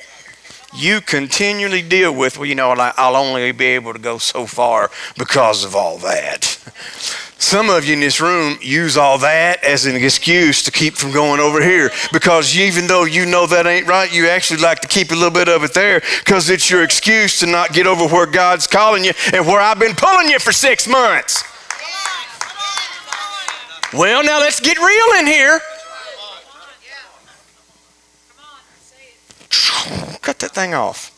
you 0.75 1.01
continually 1.01 1.83
deal 1.83 2.15
with, 2.15 2.39
well, 2.39 2.47
you 2.47 2.55
know, 2.55 2.71
I'll 2.71 3.17
only 3.17 3.53
be 3.53 3.67
able 3.67 3.93
to 3.93 3.99
go 3.99 4.19
so 4.19 4.47
far 4.47 4.91
because 5.17 5.65
of 5.65 5.75
all 5.75 5.99
that. 5.99 6.45
Some 7.39 7.69
of 7.69 7.85
you 7.85 7.93
in 7.93 8.01
this 8.01 8.21
room 8.21 8.57
use 8.63 8.97
all 8.97 9.19
that 9.19 9.63
as 9.63 9.85
an 9.85 9.95
excuse 9.95 10.63
to 10.65 10.71
keep 10.71 10.95
from 10.95 11.13
going 11.13 11.39
over 11.39 11.63
here 11.63 11.91
because 12.11 12.57
even 12.57 12.87
though 12.87 13.05
you 13.05 13.27
know 13.27 13.47
that 13.47 13.67
ain't 13.67 13.87
right, 13.87 14.13
you 14.13 14.29
actually 14.29 14.61
like 14.61 14.81
to 14.81 14.89
keep 14.89 15.11
a 15.11 15.15
little 15.15 15.31
bit 15.31 15.49
of 15.49 15.63
it 15.63 15.75
there 15.75 16.01
because 16.25 16.49
it's 16.49 16.71
your 16.71 16.83
excuse 16.83 17.39
to 17.41 17.47
not 17.47 17.75
get 17.75 17.87
over 17.87 18.07
where 18.07 18.27
God's 18.27 18.67
calling 18.67 19.05
you 19.05 19.13
and 19.35 19.47
where 19.47 19.61
I've 19.61 19.79
been 19.79 19.95
pulling 19.95 20.29
you 20.29 20.39
for 20.39 20.51
six 20.51 20.89
months. 20.89 21.45
Well, 23.93 24.25
now 24.25 24.41
let's 24.41 24.61
get 24.61 24.79
real 24.79 25.21
in 25.21 25.27
here. 25.27 25.61
Cut 30.21 30.39
that 30.41 30.51
thing 30.53 30.75
off. 30.75 31.13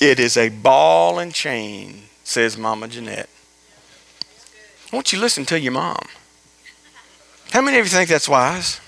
It 0.00 0.18
is 0.18 0.36
a 0.36 0.48
ball 0.48 1.18
and 1.18 1.32
chain, 1.32 2.04
says 2.24 2.56
Mama 2.56 2.88
Jeanette. 2.88 3.28
Won't 4.92 5.12
you 5.12 5.20
listen 5.20 5.44
to 5.46 5.58
your 5.58 5.72
mom? 5.72 6.06
How 7.50 7.60
many 7.60 7.78
of 7.78 7.86
you 7.86 7.90
think 7.90 8.08
that's 8.08 8.28
wise? 8.28 8.80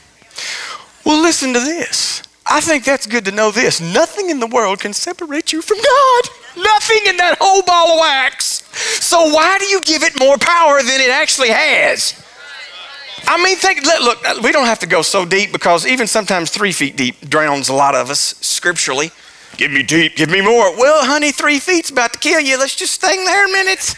Well, 1.05 1.23
listen 1.23 1.53
to 1.53 1.61
this. 1.61 2.23
I 2.47 2.61
think 2.61 2.85
that's 2.85 3.07
good 3.07 3.25
to 3.27 3.31
know 3.31 3.51
this. 3.51 3.81
Nothing 3.81 4.31
in 4.31 4.41
the 4.41 4.47
world 4.47 4.81
can 4.81 4.93
separate 4.93 5.53
you 5.53 5.63
from 5.63 5.79
God. 5.79 6.23
Nothing 6.57 7.01
in 7.07 7.17
that 7.19 7.39
whole 7.41 7.63
ball 7.63 7.93
of 7.93 8.01
wax. 8.01 8.64
So 9.01 9.33
why 9.33 9.59
do 9.59 9.67
you 9.67 9.81
give 9.81 10.03
it 10.03 10.19
more 10.19 10.39
power 10.39 10.83
than 10.83 11.01
it 11.01 11.11
actually 11.11 11.51
has? 11.51 12.21
I 13.27 13.43
mean, 13.43 13.57
think, 13.57 13.85
look, 13.85 14.19
uh, 14.27 14.41
we 14.43 14.53
don't 14.53 14.67
have 14.67 14.81
to 14.81 14.87
go 14.87 15.03
so 15.03 15.25
deep 15.25 15.51
because 15.51 15.87
even 15.87 16.07
sometimes 16.07 16.51
three 16.51 16.73
feet 16.73 16.97
deep 16.97 17.29
drowns 17.29 17.69
a 17.69 17.75
lot 17.75 17.95
of 17.95 18.11
us 18.11 18.35
scripturally. 18.41 19.11
Give 19.57 19.71
me 19.71 19.83
deep, 19.83 20.17
give 20.17 20.31
me 20.31 20.41
more. 20.41 20.77
Well, 20.77 21.05
honey, 21.07 21.33
three 21.33 21.59
feet's 21.59 21.91
about 21.91 22.13
to 22.13 22.19
kill 22.19 22.41
you. 22.41 22.59
Let's 22.59 22.77
just 22.77 22.93
stay 22.93 23.17
there 23.17 23.47
a 23.47 23.53
minute. 23.53 23.95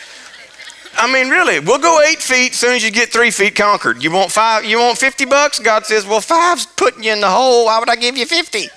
I 0.98 1.12
mean, 1.12 1.28
really, 1.28 1.60
we'll 1.60 1.78
go 1.78 2.00
eight 2.02 2.22
feet 2.22 2.52
as 2.52 2.58
soon 2.58 2.74
as 2.74 2.84
you 2.84 2.90
get 2.90 3.12
three 3.12 3.30
feet 3.30 3.54
conquered. 3.54 4.02
You 4.02 4.10
want 4.10 4.30
five? 4.30 4.64
You 4.64 4.78
want 4.78 4.96
fifty 4.96 5.24
bucks? 5.24 5.58
God 5.58 5.84
says, 5.84 6.06
well, 6.06 6.20
five's 6.20 6.66
putting 6.66 7.02
you 7.02 7.12
in 7.12 7.20
the 7.20 7.30
hole. 7.30 7.66
Why 7.66 7.78
would 7.78 7.90
I 7.90 7.96
give 7.96 8.16
you 8.16 8.26
fifty? 8.26 8.68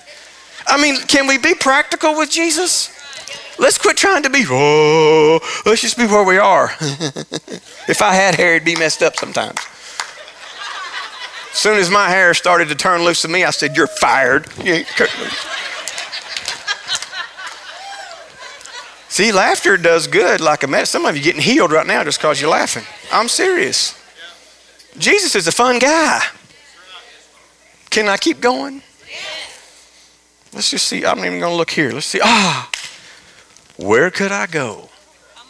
I 0.66 0.80
mean, 0.80 0.96
can 1.02 1.26
we 1.26 1.38
be 1.38 1.54
practical 1.54 2.16
with 2.16 2.30
Jesus? 2.30 2.90
Let's 3.60 3.76
quit 3.76 3.98
trying 3.98 4.22
to 4.22 4.30
be, 4.30 4.42
oh, 4.48 5.38
let's 5.66 5.82
just 5.82 5.98
be 5.98 6.06
where 6.06 6.24
we 6.24 6.38
are. 6.38 6.70
if 6.80 8.00
I 8.00 8.14
had 8.14 8.34
hair, 8.34 8.56
it'd 8.56 8.64
be 8.64 8.74
messed 8.74 9.02
up 9.02 9.16
sometimes. 9.16 9.58
As 11.52 11.58
soon 11.58 11.78
as 11.78 11.90
my 11.90 12.08
hair 12.08 12.32
started 12.32 12.68
to 12.68 12.74
turn 12.74 13.04
loose 13.04 13.22
of 13.22 13.30
me, 13.30 13.44
I 13.44 13.50
said, 13.50 13.76
You're 13.76 13.86
fired. 13.86 14.46
You 14.64 14.72
ain't 14.72 14.88
See, 19.10 19.30
laughter 19.30 19.76
does 19.76 20.06
good 20.06 20.40
like 20.40 20.62
a 20.62 20.66
medicine. 20.66 21.02
Some 21.02 21.06
of 21.06 21.14
you 21.14 21.22
getting 21.22 21.42
healed 21.42 21.70
right 21.70 21.86
now 21.86 22.02
just 22.02 22.18
because 22.18 22.40
you're 22.40 22.48
laughing. 22.48 22.84
I'm 23.12 23.28
serious. 23.28 23.94
Jesus 24.96 25.34
is 25.34 25.46
a 25.46 25.52
fun 25.52 25.78
guy. 25.78 26.22
Can 27.90 28.08
I 28.08 28.16
keep 28.16 28.40
going? 28.40 28.80
Let's 30.54 30.70
just 30.70 30.86
see. 30.86 31.04
I'm 31.04 31.18
not 31.18 31.26
even 31.26 31.40
going 31.40 31.52
to 31.52 31.56
look 31.56 31.70
here. 31.70 31.90
Let's 31.92 32.06
see. 32.06 32.20
Ah, 32.22 32.70
where 33.82 34.10
could 34.10 34.32
I 34.32 34.46
go 34.46 34.88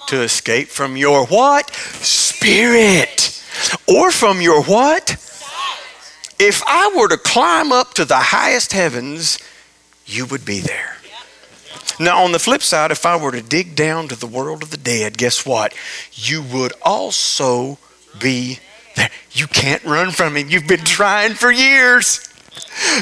to 0.09 0.23
escape 0.23 0.69
from 0.69 0.97
your 0.97 1.27
what? 1.27 1.71
Spirit. 1.75 3.43
Or 3.87 4.11
from 4.11 4.41
your 4.41 4.63
what? 4.65 5.11
If 6.39 6.63
I 6.67 6.93
were 6.97 7.09
to 7.09 7.19
climb 7.19 7.71
up 7.71 7.95
to 7.95 8.05
the 8.05 8.17
highest 8.17 8.73
heavens, 8.73 9.39
you 10.07 10.27
would 10.27 10.45
be 10.45 10.61
there. 10.61 10.97
Now, 11.99 12.25
on 12.25 12.33
the 12.33 12.39
flip 12.39 12.63
side, 12.63 12.91
if 12.91 13.05
I 13.05 13.17
were 13.17 13.33
to 13.33 13.43
dig 13.43 13.77
down 13.77 14.09
to 14.09 14.17
the 14.17 14.27
world 14.27 14.63
of 14.63 14.71
the 14.71 14.79
dead, 14.79 15.19
guess 15.19 15.45
what? 15.45 15.75
You 16.15 16.43
would 16.43 16.73
also 16.83 17.79
be 18.19 18.59
there. 18.97 19.11
You 19.33 19.47
can't 19.47 19.85
run 19.85 20.11
from 20.11 20.37
him. 20.37 20.49
You've 20.49 20.67
been 20.67 20.85
trying 20.85 21.35
for 21.35 21.53
years. 21.53 22.27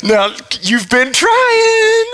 Now, 0.02 0.34
you've 0.62 0.88
been 0.88 1.12
trying. 1.12 2.04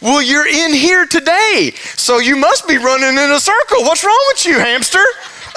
Well, 0.00 0.22
you're 0.22 0.46
in 0.46 0.72
here 0.72 1.06
today, 1.06 1.72
so 1.96 2.18
you 2.18 2.36
must 2.36 2.68
be 2.68 2.76
running 2.76 3.16
in 3.16 3.30
a 3.30 3.40
circle. 3.40 3.82
What's 3.82 4.04
wrong 4.04 4.24
with 4.28 4.46
you, 4.46 4.58
hamster? 4.58 5.02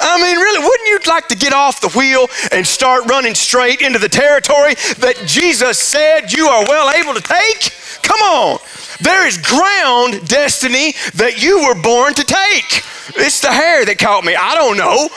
I 0.00 0.22
mean, 0.22 0.36
really, 0.36 0.64
wouldn't 0.64 0.88
you 0.88 1.10
like 1.10 1.28
to 1.28 1.36
get 1.36 1.52
off 1.52 1.80
the 1.80 1.88
wheel 1.88 2.28
and 2.52 2.66
start 2.66 3.06
running 3.06 3.34
straight 3.34 3.80
into 3.80 3.98
the 3.98 4.08
territory 4.08 4.74
that 4.98 5.22
Jesus 5.26 5.78
said 5.78 6.32
you 6.32 6.46
are 6.46 6.64
well 6.64 6.90
able 6.94 7.14
to 7.14 7.20
take? 7.20 7.72
Come 8.02 8.20
on. 8.20 8.58
There 9.00 9.26
is 9.26 9.38
ground, 9.38 10.28
destiny, 10.28 10.94
that 11.14 11.42
you 11.42 11.66
were 11.66 11.80
born 11.80 12.14
to 12.14 12.24
take. 12.24 12.84
It's 13.16 13.40
the 13.40 13.52
hair 13.52 13.84
that 13.84 13.98
caught 13.98 14.24
me. 14.24 14.34
I 14.34 14.54
don't 14.54 14.76
know. 14.76 15.08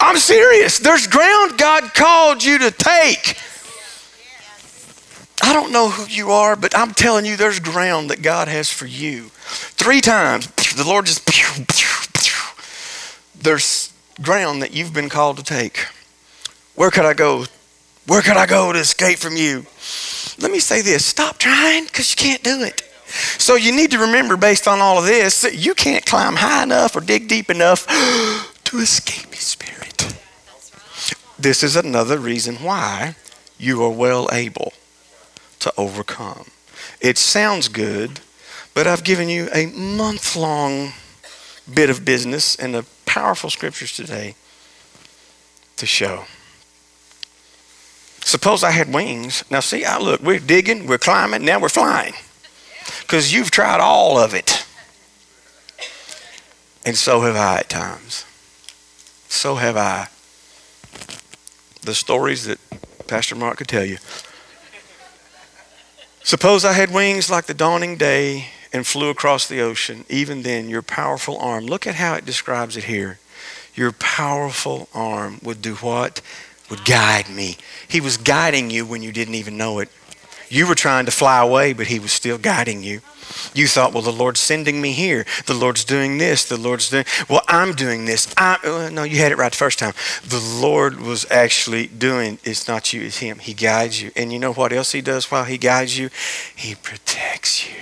I'm 0.00 0.16
serious. 0.16 0.78
There's 0.78 1.06
ground 1.06 1.58
God 1.58 1.94
called 1.94 2.42
you 2.42 2.58
to 2.58 2.70
take. 2.70 3.36
I 5.42 5.52
don't 5.52 5.72
know 5.72 5.90
who 5.90 6.06
you 6.06 6.30
are, 6.30 6.54
but 6.54 6.76
I'm 6.78 6.94
telling 6.94 7.26
you, 7.26 7.36
there's 7.36 7.58
ground 7.58 8.10
that 8.10 8.22
God 8.22 8.46
has 8.46 8.70
for 8.70 8.86
you. 8.86 9.30
Three 9.34 10.00
times, 10.00 10.46
the 10.74 10.84
Lord 10.84 11.06
just, 11.06 11.28
there's 13.34 13.92
ground 14.22 14.62
that 14.62 14.72
you've 14.72 14.94
been 14.94 15.08
called 15.08 15.38
to 15.38 15.42
take. 15.42 15.86
Where 16.76 16.92
could 16.92 17.04
I 17.04 17.12
go? 17.14 17.46
Where 18.06 18.22
could 18.22 18.36
I 18.36 18.46
go 18.46 18.72
to 18.72 18.78
escape 18.78 19.18
from 19.18 19.36
you? 19.36 19.66
Let 20.40 20.52
me 20.52 20.60
say 20.60 20.80
this 20.80 21.04
stop 21.04 21.38
trying 21.38 21.84
because 21.84 22.12
you 22.12 22.16
can't 22.16 22.42
do 22.42 22.62
it. 22.62 22.82
So 23.38 23.56
you 23.56 23.72
need 23.72 23.90
to 23.90 23.98
remember, 23.98 24.36
based 24.36 24.68
on 24.68 24.78
all 24.78 24.98
of 24.98 25.04
this, 25.04 25.42
that 25.42 25.54
you 25.54 25.74
can't 25.74 26.06
climb 26.06 26.36
high 26.36 26.62
enough 26.62 26.96
or 26.96 27.00
dig 27.00 27.28
deep 27.28 27.50
enough 27.50 27.86
to 28.64 28.78
escape 28.78 29.34
His 29.34 29.44
Spirit. 29.44 30.16
This 31.36 31.64
is 31.64 31.74
another 31.74 32.18
reason 32.18 32.56
why 32.56 33.16
you 33.58 33.82
are 33.82 33.90
well 33.90 34.28
able 34.32 34.72
to 35.62 35.72
overcome. 35.76 36.46
It 37.00 37.18
sounds 37.18 37.68
good, 37.68 38.20
but 38.74 38.86
I've 38.86 39.04
given 39.04 39.28
you 39.28 39.48
a 39.54 39.66
month 39.66 40.36
long 40.36 40.92
bit 41.72 41.90
of 41.90 42.04
business 42.04 42.56
and 42.56 42.74
the 42.74 42.84
powerful 43.06 43.50
scriptures 43.50 43.94
today 43.94 44.34
to 45.76 45.86
show. 45.86 46.24
Suppose 48.24 48.64
I 48.64 48.70
had 48.70 48.92
wings. 48.92 49.44
Now, 49.50 49.60
see, 49.60 49.84
I 49.84 49.98
look, 49.98 50.20
we're 50.20 50.38
digging, 50.38 50.86
we're 50.86 50.98
climbing, 50.98 51.44
now 51.44 51.60
we're 51.60 51.68
flying. 51.68 52.14
Because 53.02 53.32
you've 53.32 53.50
tried 53.50 53.80
all 53.80 54.18
of 54.18 54.34
it. 54.34 54.66
And 56.84 56.96
so 56.96 57.20
have 57.20 57.36
I 57.36 57.58
at 57.58 57.68
times. 57.68 58.24
So 59.28 59.56
have 59.56 59.76
I. 59.76 60.08
The 61.82 61.94
stories 61.94 62.46
that 62.46 62.58
Pastor 63.06 63.34
Mark 63.34 63.58
could 63.58 63.68
tell 63.68 63.84
you. 63.84 63.98
Suppose 66.24 66.64
I 66.64 66.72
had 66.72 66.94
wings 66.94 67.30
like 67.30 67.46
the 67.46 67.54
dawning 67.54 67.96
day 67.96 68.46
and 68.72 68.86
flew 68.86 69.10
across 69.10 69.48
the 69.48 69.60
ocean. 69.60 70.04
Even 70.08 70.42
then, 70.42 70.68
your 70.68 70.80
powerful 70.80 71.36
arm, 71.38 71.66
look 71.66 71.86
at 71.86 71.96
how 71.96 72.14
it 72.14 72.24
describes 72.24 72.76
it 72.76 72.84
here. 72.84 73.18
Your 73.74 73.92
powerful 73.92 74.88
arm 74.94 75.40
would 75.42 75.60
do 75.60 75.74
what? 75.76 76.20
Would 76.70 76.84
guide 76.84 77.28
me. 77.28 77.56
He 77.88 78.00
was 78.00 78.16
guiding 78.16 78.70
you 78.70 78.86
when 78.86 79.02
you 79.02 79.10
didn't 79.12 79.34
even 79.34 79.56
know 79.56 79.80
it. 79.80 79.90
You 80.52 80.66
were 80.66 80.74
trying 80.74 81.06
to 81.06 81.10
fly 81.10 81.40
away, 81.40 81.72
but 81.72 81.86
He 81.86 81.98
was 81.98 82.12
still 82.12 82.36
guiding 82.36 82.82
you. 82.82 83.00
You 83.54 83.66
thought, 83.66 83.94
well, 83.94 84.02
the 84.02 84.12
Lord's 84.12 84.40
sending 84.40 84.82
me 84.82 84.92
here. 84.92 85.24
The 85.46 85.54
Lord's 85.54 85.82
doing 85.82 86.18
this. 86.18 86.46
The 86.46 86.58
Lord's 86.58 86.90
doing, 86.90 87.06
well, 87.26 87.40
I'm 87.48 87.72
doing 87.72 88.04
this. 88.04 88.30
I, 88.36 88.90
no, 88.92 89.02
you 89.02 89.16
had 89.16 89.32
it 89.32 89.38
right 89.38 89.50
the 89.50 89.56
first 89.56 89.78
time. 89.78 89.94
The 90.22 90.40
Lord 90.60 91.00
was 91.00 91.24
actually 91.30 91.86
doing, 91.86 92.38
it's 92.44 92.68
not 92.68 92.92
you, 92.92 93.00
it's 93.00 93.16
Him. 93.16 93.38
He 93.38 93.54
guides 93.54 94.02
you. 94.02 94.10
And 94.14 94.30
you 94.30 94.38
know 94.38 94.52
what 94.52 94.74
else 94.74 94.92
He 94.92 95.00
does 95.00 95.30
while 95.30 95.44
He 95.44 95.56
guides 95.56 95.96
you? 95.96 96.10
He 96.54 96.74
protects 96.74 97.66
you. 97.66 97.76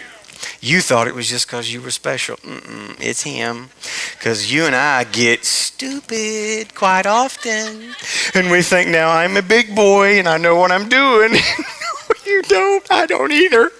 You 0.61 0.81
thought 0.81 1.09
it 1.09 1.15
was 1.17 1.29
just 1.29 1.49
because 1.49 1.73
you 1.73 1.81
were 1.81 1.91
special. 1.91 2.37
Mm-mm, 2.37 2.97
it's 3.00 3.25
Him. 3.25 3.71
Because 4.17 4.53
you 4.53 4.67
and 4.67 4.77
I 4.77 5.03
get 5.03 5.45
stupid 5.45 6.73
quite 6.77 7.07
often. 7.07 7.95
And 8.33 8.49
we 8.49 8.62
think, 8.62 8.91
now 8.91 9.11
I'm 9.11 9.37
a 9.37 9.43
big 9.43 9.75
boy 9.75 10.21
and 10.21 10.29
I 10.29 10.37
know 10.37 10.55
what 10.55 10.71
I'm 10.71 10.89
doing. 10.89 11.35
you 12.31 12.43
don't. 12.43 12.87
I 12.91 13.07
don't 13.07 13.33
either. 13.33 13.71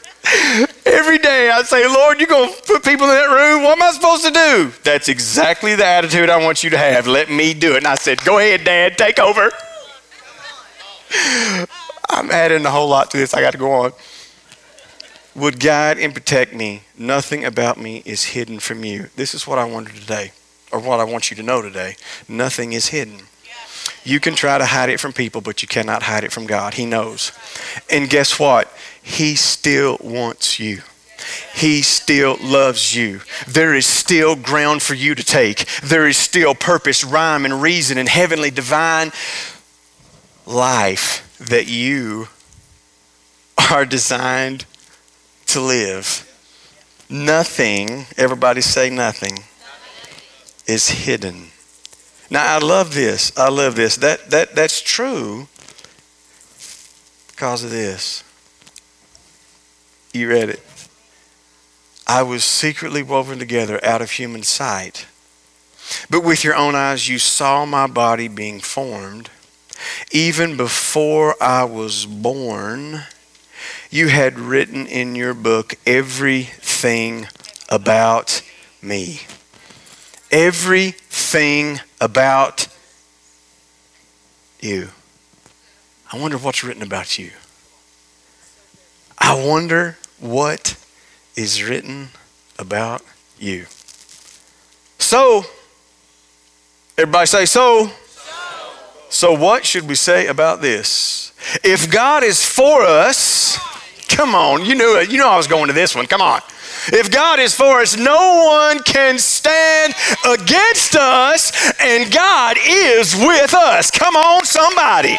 Every 0.85 1.19
day 1.19 1.51
I 1.51 1.63
say, 1.63 1.87
Lord, 1.87 2.19
you're 2.19 2.29
going 2.29 2.53
to 2.53 2.63
put 2.63 2.85
people 2.85 3.07
in 3.07 3.15
that 3.15 3.31
room. 3.31 3.63
What 3.63 3.79
am 3.79 3.83
I 3.83 3.93
supposed 3.93 4.25
to 4.25 4.31
do? 4.31 4.73
That's 4.83 5.09
exactly 5.09 5.75
the 5.75 5.87
attitude 5.87 6.29
I 6.29 6.43
want 6.45 6.63
you 6.63 6.71
to 6.71 6.79
have. 6.79 7.07
Let 7.07 7.31
me 7.31 7.55
do 7.55 7.75
it. 7.75 7.79
And 7.79 7.87
I 7.87 7.95
said, 7.95 8.23
Go 8.25 8.39
ahead, 8.39 8.65
Dad, 8.65 8.99
take 8.99 9.19
over. 9.19 9.51
I'm 12.11 12.31
adding 12.31 12.67
a 12.67 12.71
whole 12.71 12.89
lot 12.89 13.11
to 13.13 13.17
this. 13.17 13.35
I 13.35 13.41
got 13.41 13.53
to 13.53 13.59
go 13.59 13.73
on. 13.73 13.93
Would 15.37 15.61
guide 15.61 15.99
and 15.99 16.13
protect 16.13 16.55
me. 16.55 16.83
Nothing 16.99 17.45
about 17.45 17.79
me 17.79 18.03
is 18.05 18.25
hidden 18.25 18.59
from 18.59 18.85
you. 18.85 19.09
This 19.17 19.33
is 19.33 19.47
what 19.47 19.59
I 19.59 19.65
wonder 19.65 19.91
today, 19.91 20.33
or 20.73 20.81
what 20.81 21.01
I 21.01 21.05
want 21.05 21.31
you 21.31 21.37
to 21.37 21.43
know 21.43 21.63
today. 21.63 21.97
Nothing 22.29 22.73
is 22.73 22.89
hidden. 22.89 23.23
You 24.05 24.21
can 24.21 24.35
try 24.35 24.59
to 24.59 24.67
hide 24.67 24.89
it 24.89 25.01
from 25.01 25.13
people, 25.13 25.41
but 25.41 25.63
you 25.63 25.69
cannot 25.69 26.03
hide 26.05 26.25
it 26.25 26.33
from 26.33 26.47
God. 26.47 26.75
He 26.75 26.87
knows. 26.87 27.33
And 27.91 28.09
guess 28.09 28.39
what? 28.39 28.73
He 29.03 29.35
still 29.35 29.99
wants 30.03 30.59
you. 30.59 30.83
He 31.55 31.83
still 31.83 32.39
loves 32.41 32.97
you. 32.97 33.21
There 33.47 33.75
is 33.75 33.87
still 33.87 34.37
ground 34.37 34.83
for 34.83 34.95
you 34.95 35.15
to 35.15 35.23
take. 35.23 35.67
There 35.83 36.07
is 36.07 36.17
still 36.17 36.55
purpose, 36.55 37.05
rhyme, 37.05 37.45
and 37.45 37.61
reason, 37.61 37.99
and 37.99 38.09
heavenly 38.09 38.51
divine 38.51 39.13
life 40.47 41.37
that 41.39 41.69
you 41.69 42.29
are 43.71 43.85
designed 43.85 44.65
to 45.47 45.61
live. 45.61 46.27
Nothing, 47.09 48.07
everybody 48.17 48.61
say 48.61 48.89
nothing, 48.89 49.41
is 50.67 50.89
hidden. 50.89 51.50
Now 52.31 52.55
I 52.55 52.59
love 52.59 52.95
this. 52.95 53.37
I 53.37 53.49
love 53.49 53.75
this. 53.75 53.97
That 53.97 54.31
that 54.31 54.55
that's 54.55 54.81
true 54.81 55.49
because 57.29 57.65
of 57.65 57.71
this. 57.71 58.23
You 60.15 60.29
read 60.29 60.49
it. 60.49 60.63
I 62.07 62.23
was 62.23 62.45
secretly 62.45 63.03
woven 63.03 63.39
together 63.39 63.85
out 63.85 64.03
of 64.03 64.13
human 64.13 64.43
sight. 64.43 65.07
But 66.09 66.23
with 66.25 66.45
your 66.45 66.55
own 66.55 66.75
eyes, 66.75 67.09
you 67.09 67.19
saw 67.19 67.65
my 67.65 67.87
body 67.87 68.29
being 68.29 68.61
formed. 68.61 69.31
Even 70.13 70.57
before 70.57 71.41
I 71.43 71.65
was 71.65 72.07
born, 72.07 73.03
you 73.91 74.09
had 74.09 74.39
written 74.39 74.87
in 74.87 75.15
your 75.15 75.35
book 75.35 75.75
everything 75.87 77.27
about 77.69 78.43
me. 78.83 79.21
Everything 80.31 81.81
about 82.01 82.69
you. 84.61 84.89
I 86.13 86.19
wonder 86.19 86.39
what's 86.39 86.65
written 86.65 86.83
about 86.83 87.19
you. 87.19 87.31
I 89.19 89.47
wonder 89.47 89.99
what 90.19 90.77
is 91.37 91.63
written 91.63 92.09
about 92.59 93.03
you. 93.39 93.67
So, 94.99 95.45
everybody 96.99 97.27
say 97.27 97.47
so. 97.47 97.87
So, 97.87 97.93
so 99.09 99.33
what 99.33 99.65
should 99.65 99.87
we 99.89 99.95
say 99.95 100.27
about 100.27 100.61
this? 100.61 101.33
If 101.63 101.91
God 101.91 102.23
is 102.23 102.45
for 102.45 102.83
us, 102.83 103.59
come 104.09 104.35
on, 104.35 104.65
you 104.65 104.75
knew 104.75 104.99
it. 104.99 105.11
You 105.11 105.19
know 105.19 105.29
I 105.29 105.37
was 105.37 105.47
going 105.47 105.69
to 105.69 105.73
this 105.73 105.95
one. 105.95 106.07
Come 106.07 106.21
on. 106.21 106.41
If 106.93 107.11
God 107.11 107.39
is 107.41 107.55
for 107.55 107.81
us, 107.81 107.97
no 107.97 108.45
one 108.45 108.83
can 108.83 109.19
stand 109.19 109.95
against 110.27 110.97
us, 110.97 111.53
and 111.81 112.13
God 112.13 112.57
is 112.65 113.15
with 113.15 113.55
us. 113.55 113.91
Come 113.91 114.17
on, 114.17 114.45
somebody. 114.45 115.19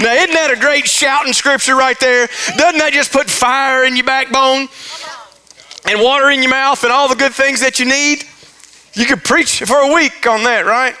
Now, 0.00 0.14
isn't 0.14 0.32
that 0.32 0.50
a 0.50 0.58
great 0.58 0.86
shouting 0.86 1.32
scripture 1.32 1.76
right 1.76 1.98
there? 2.00 2.28
Doesn't 2.56 2.78
that 2.78 2.92
just 2.92 3.12
put 3.12 3.28
fire 3.30 3.84
in 3.84 3.96
your 3.96 4.06
backbone 4.06 4.68
and 5.86 6.00
water 6.00 6.30
in 6.30 6.42
your 6.42 6.50
mouth 6.50 6.82
and 6.82 6.92
all 6.92 7.08
the 7.08 7.14
good 7.14 7.32
things 7.32 7.60
that 7.60 7.78
you 7.78 7.86
need? 7.86 8.24
You 8.94 9.06
could 9.06 9.22
preach 9.22 9.60
for 9.60 9.76
a 9.76 9.94
week 9.94 10.26
on 10.26 10.44
that, 10.44 10.66
right? 10.66 10.96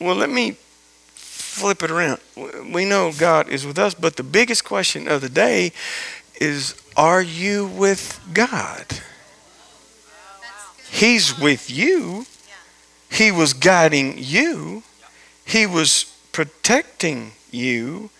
Well, 0.00 0.14
let 0.14 0.30
me 0.30 0.56
flip 1.14 1.82
it 1.82 1.90
around. 1.90 2.20
We 2.72 2.84
know 2.84 3.12
God 3.12 3.48
is 3.48 3.64
with 3.64 3.78
us, 3.78 3.94
but 3.94 4.16
the 4.16 4.22
biggest 4.22 4.64
question 4.64 5.08
of 5.08 5.20
the 5.20 5.28
day 5.28 5.72
is 6.44 6.74
are 6.96 7.22
you 7.22 7.66
with 7.66 8.20
God? 8.32 8.86
He's 10.90 11.36
with 11.38 11.70
you. 11.70 12.26
He 13.10 13.32
was 13.32 13.52
guiding 13.52 14.14
you. 14.18 14.84
He 15.44 15.66
was 15.66 16.04
protecting 16.30 17.32
you. 17.50 18.10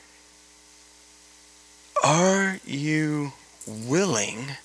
Are 2.03 2.59
you 2.65 3.33
willing 3.67 4.57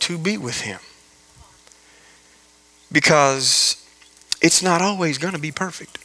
to 0.00 0.18
be 0.18 0.36
with 0.36 0.60
Him? 0.60 0.80
Because 2.90 3.82
it's 4.42 4.62
not 4.62 4.82
always 4.82 5.16
going 5.16 5.34
to 5.34 5.40
be 5.40 5.52
perfect. 5.52 5.98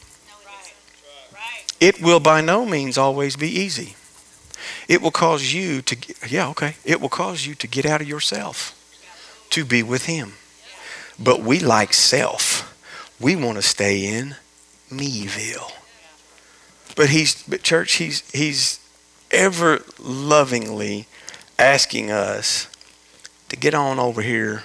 It 1.80 2.00
will 2.00 2.20
by 2.20 2.40
no 2.40 2.64
means 2.64 2.96
always 2.98 3.36
be 3.36 3.48
easy. 3.48 3.94
It 4.88 5.02
will 5.02 5.10
cause 5.10 5.52
you 5.52 5.82
to, 5.82 5.96
yeah, 6.28 6.48
okay. 6.48 6.76
It 6.84 7.00
will 7.00 7.08
cause 7.08 7.46
you 7.46 7.54
to 7.56 7.66
get 7.66 7.86
out 7.86 8.00
of 8.00 8.08
yourself 8.08 8.74
to 9.50 9.64
be 9.64 9.82
with 9.82 10.06
Him. 10.06 10.34
But 11.18 11.40
we 11.40 11.60
like 11.60 11.92
self. 11.92 12.64
we 13.20 13.34
want 13.34 13.56
to 13.56 13.62
stay 13.62 14.06
in 14.06 14.36
Meville. 14.90 15.72
But 16.96 17.10
he's, 17.10 17.42
but 17.44 17.62
church, 17.62 17.94
he's, 17.94 18.28
he's 18.30 18.80
ever 19.30 19.80
lovingly 19.98 21.06
asking 21.58 22.10
us 22.10 22.68
to 23.48 23.56
get 23.56 23.74
on 23.74 23.98
over 23.98 24.22
here 24.22 24.62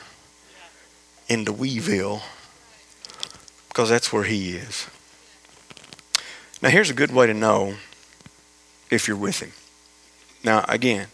into 1.27 1.51
Weeville 1.51 2.21
because 3.67 3.89
that's 3.89 4.13
where 4.13 4.23
he 4.23 4.55
is. 4.55 4.87
Now, 6.61 6.69
here's 6.69 6.89
a 6.89 6.93
good 6.93 7.11
way 7.11 7.27
to 7.27 7.33
know 7.33 7.75
if 8.89 9.07
you're 9.07 9.17
with 9.17 9.41
him. 9.41 9.51
Now, 10.43 10.65
again, 10.67 11.07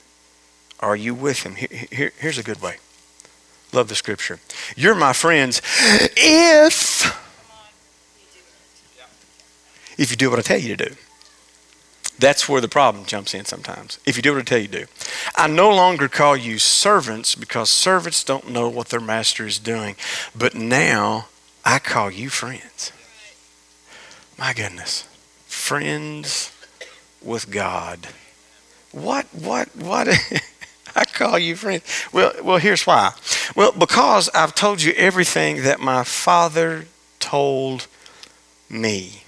are 0.79 0.95
you 0.95 1.13
with 1.13 1.43
him? 1.43 1.55
Here, 1.55 1.87
here, 1.91 2.11
here's 2.17 2.37
a 2.37 2.43
good 2.43 2.61
way. 2.61 2.77
Love 3.71 3.87
the 3.87 3.95
scripture. 3.95 4.39
You're 4.75 4.95
my 4.95 5.13
friends 5.13 5.61
if 6.17 7.15
if 9.97 10.09
you 10.09 10.17
do 10.17 10.29
what 10.29 10.39
I 10.39 10.41
tell 10.41 10.57
you 10.57 10.75
to 10.75 10.89
do. 10.89 10.95
That's 12.17 12.49
where 12.49 12.61
the 12.61 12.67
problem 12.67 13.05
jumps 13.05 13.33
in 13.33 13.45
sometimes. 13.45 13.99
If 14.05 14.17
you 14.17 14.21
do 14.21 14.33
what 14.33 14.39
I 14.39 14.43
tell 14.43 14.59
you 14.59 14.67
to 14.67 14.79
do. 14.79 14.85
I 15.35 15.47
no 15.47 15.69
longer 15.69 16.09
call 16.09 16.35
you 16.35 16.57
servants 16.57 17.35
because 17.35 17.69
servants 17.69 18.23
don't 18.23 18.49
know 18.49 18.67
what 18.67 18.89
their 18.89 18.99
master 18.99 19.45
is 19.45 19.59
doing. 19.59 19.95
But 20.35 20.55
now 20.55 21.27
I 21.63 21.79
call 21.79 22.11
you 22.11 22.29
friends. 22.29 22.91
My 24.37 24.53
goodness. 24.53 25.07
Friends 25.47 26.51
with 27.21 27.51
God. 27.51 28.07
What, 28.91 29.25
what, 29.33 29.75
what? 29.75 30.07
I 30.95 31.05
call 31.05 31.37
you 31.37 31.55
friends. 31.55 31.83
Well, 32.11 32.33
well, 32.43 32.57
here's 32.57 32.85
why. 32.87 33.11
Well, 33.55 33.71
because 33.71 34.29
I've 34.29 34.55
told 34.55 34.81
you 34.81 34.93
everything 34.93 35.63
that 35.63 35.79
my 35.79 36.03
Father 36.03 36.85
told 37.19 37.87
me. 38.69 39.23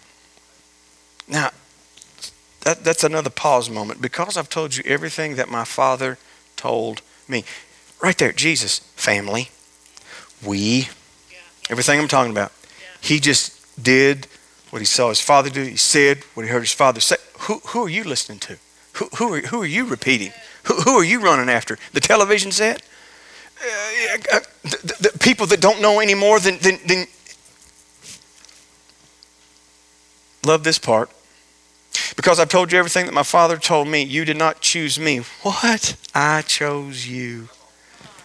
Now, 1.27 1.51
that, 2.61 2.83
that's 2.83 3.03
another 3.03 3.29
pause 3.29 3.69
moment. 3.69 4.01
Because 4.01 4.37
I've 4.37 4.49
told 4.49 4.75
you 4.75 4.83
everything 4.85 5.35
that 5.35 5.49
my 5.49 5.63
Father 5.63 6.17
told 6.55 7.01
me. 7.27 7.43
Right 8.01 8.17
there, 8.17 8.31
Jesus, 8.31 8.79
family, 8.95 9.49
we, 10.43 10.89
everything 11.69 11.99
I'm 11.99 12.07
talking 12.07 12.31
about. 12.31 12.51
He 12.99 13.19
just 13.19 13.81
did 13.81 14.27
what 14.71 14.79
he 14.79 14.85
saw 14.85 15.09
his 15.09 15.21
father 15.21 15.49
do. 15.49 15.63
He 15.63 15.75
said 15.75 16.23
what 16.33 16.43
he 16.43 16.51
heard 16.51 16.61
his 16.61 16.73
father 16.73 16.99
say. 16.99 17.17
Who, 17.41 17.59
who 17.67 17.85
are 17.85 17.89
you 17.89 18.03
listening 18.03 18.39
to? 18.39 18.57
Who, 18.93 19.09
who, 19.17 19.33
are, 19.33 19.39
who 19.41 19.61
are 19.61 19.67
you 19.67 19.85
repeating? 19.85 20.31
Who, 20.63 20.75
who 20.81 20.91
are 20.99 21.03
you 21.03 21.21
running 21.21 21.49
after? 21.49 21.77
The 21.93 21.99
television 21.99 22.51
set? 22.51 22.81
Uh, 23.61 24.17
uh, 24.33 24.39
the, 24.63 25.09
the, 25.11 25.19
people 25.19 25.45
that 25.47 25.61
don't 25.61 25.81
know 25.81 25.99
any 25.99 26.15
more 26.15 26.39
than, 26.39 26.57
than, 26.59 26.79
than. 26.87 27.05
Love 30.45 30.63
this 30.63 30.79
part. 30.79 31.09
Because 32.15 32.39
I've 32.39 32.49
told 32.49 32.71
you 32.71 32.79
everything 32.79 33.05
that 33.05 33.13
my 33.13 33.23
father 33.23 33.57
told 33.57 33.87
me, 33.87 34.01
you 34.03 34.25
did 34.25 34.37
not 34.37 34.61
choose 34.61 34.99
me. 34.99 35.19
What? 35.43 35.95
I 36.13 36.41
chose 36.41 37.07
you. 37.07 37.49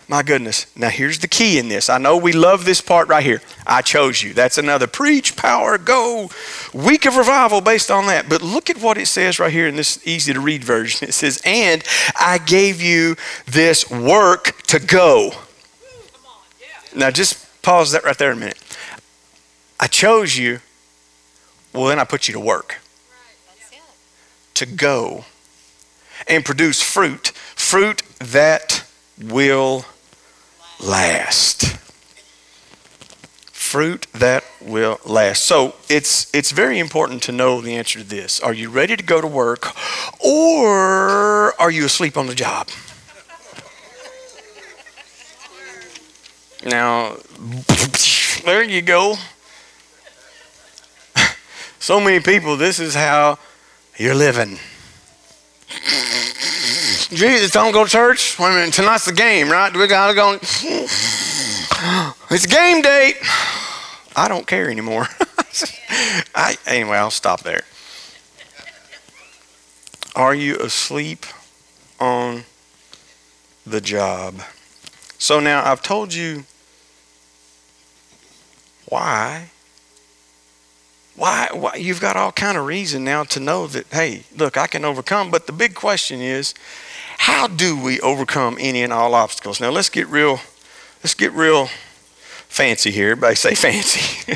My 0.09 0.23
goodness. 0.23 0.66
Now, 0.77 0.88
here's 0.88 1.19
the 1.19 1.27
key 1.27 1.59
in 1.59 1.69
this. 1.69 1.90
I 1.90 1.99
know 1.99 2.16
we 2.16 2.33
love 2.33 2.64
this 2.64 2.81
part 2.81 3.09
right 3.09 3.25
here. 3.25 3.42
I 3.66 3.83
chose 3.83 4.23
you. 4.23 4.35
That's 4.35 4.57
another 4.57 4.87
preach, 4.87 5.35
power, 5.35 5.79
go. 5.79 6.31
Week 6.73 7.07
of 7.07 7.16
revival 7.16 7.61
based 7.61 7.90
on 7.90 8.07
that. 8.07 8.29
But 8.29 8.40
look 8.40 8.71
at 8.71 8.81
what 8.81 8.99
it 8.99 9.07
says 9.07 9.40
right 9.40 9.53
here 9.53 9.66
in 9.66 9.75
this 9.75 10.01
easy 10.07 10.33
to 10.33 10.40
read 10.40 10.62
version. 10.62 11.09
It 11.09 11.12
says, 11.12 11.42
And 11.45 11.83
I 12.21 12.38
gave 12.38 12.81
you 12.81 13.16
this 13.47 13.90
work 13.90 14.62
to 14.69 14.79
go. 14.79 15.33
Now, 16.95 17.11
just 17.11 17.62
pause 17.62 17.90
that 17.90 18.05
right 18.05 18.16
there 18.16 18.31
a 18.31 18.37
minute. 18.37 18.62
I 19.81 19.88
chose 19.88 20.38
you. 20.38 20.61
Well, 21.73 21.87
then 21.87 21.99
I 21.99 22.05
put 22.05 22.29
you 22.29 22.35
to 22.35 22.40
work. 22.40 22.77
To 24.55 24.66
go 24.66 25.25
and 26.29 26.45
produce 26.45 26.81
fruit, 26.81 27.29
fruit 27.29 28.03
that 28.21 28.85
will 29.21 29.85
last. 30.80 31.76
Fruit 33.52 34.06
that 34.12 34.44
will 34.60 34.98
last. 35.04 35.44
So 35.44 35.74
it's 35.88 36.32
it's 36.34 36.52
very 36.52 36.78
important 36.78 37.22
to 37.24 37.32
know 37.32 37.60
the 37.60 37.74
answer 37.74 37.98
to 37.98 38.04
this. 38.04 38.40
Are 38.40 38.54
you 38.54 38.70
ready 38.70 38.96
to 38.96 39.02
go 39.02 39.20
to 39.20 39.26
work 39.26 39.68
or 40.20 41.60
are 41.60 41.70
you 41.70 41.84
asleep 41.84 42.16
on 42.16 42.26
the 42.26 42.34
job? 42.34 42.68
Now 46.64 47.16
there 48.44 48.62
you 48.62 48.82
go. 48.82 49.16
So 51.78 52.00
many 52.00 52.18
people, 52.18 52.56
this 52.56 52.80
is 52.80 52.96
how 52.96 53.38
you're 53.96 54.14
living. 54.14 54.58
Jesus, 57.11 57.53
don't 57.53 57.73
go 57.73 57.85
to 57.85 57.90
church. 57.90 58.37
Wait 58.38 58.49
a 58.49 58.55
minute, 58.55 58.75
tonight's 58.75 59.05
the 59.05 59.12
game, 59.12 59.49
right? 59.49 59.75
We 59.75 59.87
gotta 59.87 60.14
go. 60.14 60.38
It's 62.31 62.47
game 62.47 62.83
date. 62.83 63.16
I 64.16 64.29
don't 64.29 64.47
care 64.47 64.71
anymore. 64.71 65.07
I, 66.35 66.57
anyway, 66.66 66.97
I'll 66.97 67.11
stop 67.11 67.42
there. 67.42 67.62
Are 70.16 70.35
you 70.35 70.57
asleep 70.57 71.27
on 72.01 72.45
the 73.66 73.81
job? 73.83 74.40
So 75.19 75.38
now 75.38 75.71
I've 75.71 75.83
told 75.83 76.14
you 76.14 76.45
why. 78.87 79.51
Why, 81.14 81.49
why 81.53 81.75
you've 81.77 82.01
got 82.01 82.16
all 82.16 82.33
kind 82.33 82.59
of 82.59 82.64
reason 82.66 83.05
now 83.05 83.25
to 83.25 83.40
know 83.40 83.66
that 83.69 83.87
hey 83.90 84.25
look 84.37 84.59
i 84.59 84.66
can 84.66 84.85
overcome 84.85 85.31
but 85.31 85.47
the 85.47 85.53
big 85.53 85.75
question 85.75 86.21
is 86.21 86.53
how 87.18 87.46
do 87.46 87.81
we 87.81 88.00
overcome 88.00 88.57
any 88.61 88.83
and 88.83 88.92
all 88.92 89.14
obstacles? 89.14 89.61
Now 89.61 89.70
let's 89.70 89.88
get 89.88 90.07
real, 90.09 90.40
let's 91.02 91.14
get 91.14 91.33
real 91.33 91.66
fancy 92.48 92.90
here. 92.90 93.11
Everybody 93.11 93.35
say 93.35 93.55
fancy. 93.55 94.35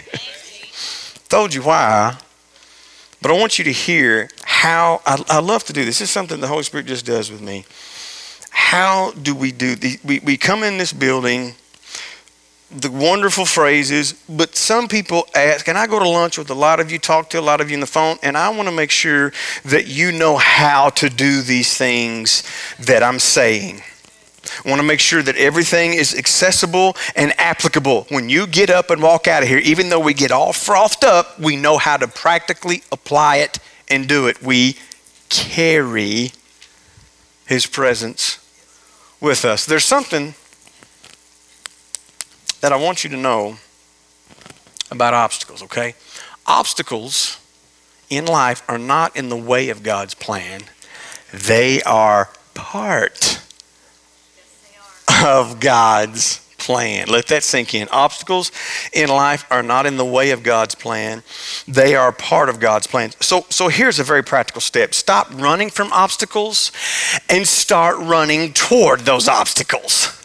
Told 1.28 1.54
you 1.54 1.62
why, 1.62 2.18
but 3.22 3.30
I 3.30 3.38
want 3.38 3.58
you 3.58 3.64
to 3.64 3.72
hear 3.72 4.28
how 4.44 5.00
I, 5.06 5.22
I, 5.28 5.40
love 5.40 5.64
to 5.64 5.72
do 5.72 5.84
this. 5.84 6.00
This 6.00 6.08
is 6.08 6.10
something 6.10 6.40
the 6.40 6.48
Holy 6.48 6.64
Spirit 6.64 6.86
just 6.86 7.06
does 7.06 7.30
with 7.30 7.40
me. 7.40 7.64
How 8.50 9.12
do 9.12 9.34
we 9.34 9.52
do? 9.52 9.76
The, 9.76 9.98
we, 10.04 10.18
we 10.20 10.36
come 10.36 10.62
in 10.62 10.78
this 10.78 10.92
building 10.92 11.54
the 12.70 12.90
wonderful 12.90 13.44
phrases, 13.44 14.12
but 14.28 14.54
some 14.54 14.86
people 14.86 15.26
ask, 15.34 15.66
and 15.66 15.76
I 15.76 15.86
go 15.86 15.98
to 15.98 16.08
lunch 16.08 16.38
with 16.38 16.50
a 16.50 16.54
lot 16.54 16.78
of 16.78 16.92
you, 16.92 16.98
talk 16.98 17.30
to 17.30 17.40
a 17.40 17.42
lot 17.42 17.60
of 17.60 17.68
you 17.68 17.76
on 17.76 17.80
the 17.80 17.86
phone, 17.86 18.16
and 18.22 18.36
I 18.36 18.48
want 18.50 18.68
to 18.68 18.74
make 18.74 18.92
sure 18.92 19.32
that 19.64 19.88
you 19.88 20.12
know 20.12 20.36
how 20.36 20.90
to 20.90 21.10
do 21.10 21.42
these 21.42 21.76
things 21.76 22.44
that 22.78 23.02
I'm 23.02 23.18
saying. 23.18 23.82
I 24.64 24.68
want 24.68 24.80
to 24.80 24.86
make 24.86 25.00
sure 25.00 25.22
that 25.22 25.36
everything 25.36 25.94
is 25.94 26.16
accessible 26.16 26.96
and 27.16 27.38
applicable. 27.38 28.06
When 28.08 28.28
you 28.28 28.46
get 28.46 28.70
up 28.70 28.90
and 28.90 29.02
walk 29.02 29.26
out 29.26 29.42
of 29.42 29.48
here, 29.48 29.58
even 29.58 29.88
though 29.88 30.00
we 30.00 30.14
get 30.14 30.30
all 30.30 30.52
frothed 30.52 31.04
up, 31.04 31.38
we 31.40 31.56
know 31.56 31.76
how 31.76 31.96
to 31.96 32.06
practically 32.06 32.82
apply 32.92 33.36
it 33.36 33.58
and 33.88 34.08
do 34.08 34.28
it. 34.28 34.42
We 34.42 34.76
carry 35.28 36.32
His 37.46 37.66
presence 37.66 38.38
with 39.20 39.44
us. 39.44 39.66
There's 39.66 39.84
something 39.84 40.34
that 42.60 42.72
I 42.72 42.76
want 42.76 43.04
you 43.04 43.10
to 43.10 43.16
know 43.16 43.56
about 44.90 45.14
obstacles, 45.14 45.62
okay? 45.62 45.94
Obstacles 46.46 47.38
in 48.08 48.26
life 48.26 48.62
are 48.68 48.78
not 48.78 49.16
in 49.16 49.28
the 49.28 49.36
way 49.36 49.68
of 49.68 49.82
God's 49.82 50.14
plan, 50.14 50.62
they 51.32 51.82
are 51.82 52.30
part 52.54 53.40
of 55.24 55.60
God's 55.60 56.40
plan. 56.58 57.08
Let 57.08 57.26
that 57.28 57.42
sink 57.42 57.74
in. 57.74 57.88
Obstacles 57.90 58.52
in 58.92 59.08
life 59.08 59.44
are 59.50 59.62
not 59.62 59.86
in 59.86 59.96
the 59.96 60.04
way 60.04 60.30
of 60.30 60.42
God's 60.42 60.74
plan. 60.74 61.22
They 61.66 61.94
are 61.94 62.12
part 62.12 62.48
of 62.48 62.60
God's 62.60 62.86
plan. 62.86 63.12
So 63.20 63.46
so 63.48 63.68
here's 63.68 63.98
a 63.98 64.04
very 64.04 64.22
practical 64.22 64.60
step. 64.60 64.94
Stop 64.94 65.28
running 65.32 65.70
from 65.70 65.92
obstacles 65.92 66.70
and 67.28 67.46
start 67.46 67.98
running 67.98 68.52
toward 68.52 69.00
those 69.00 69.26
obstacles. 69.26 70.19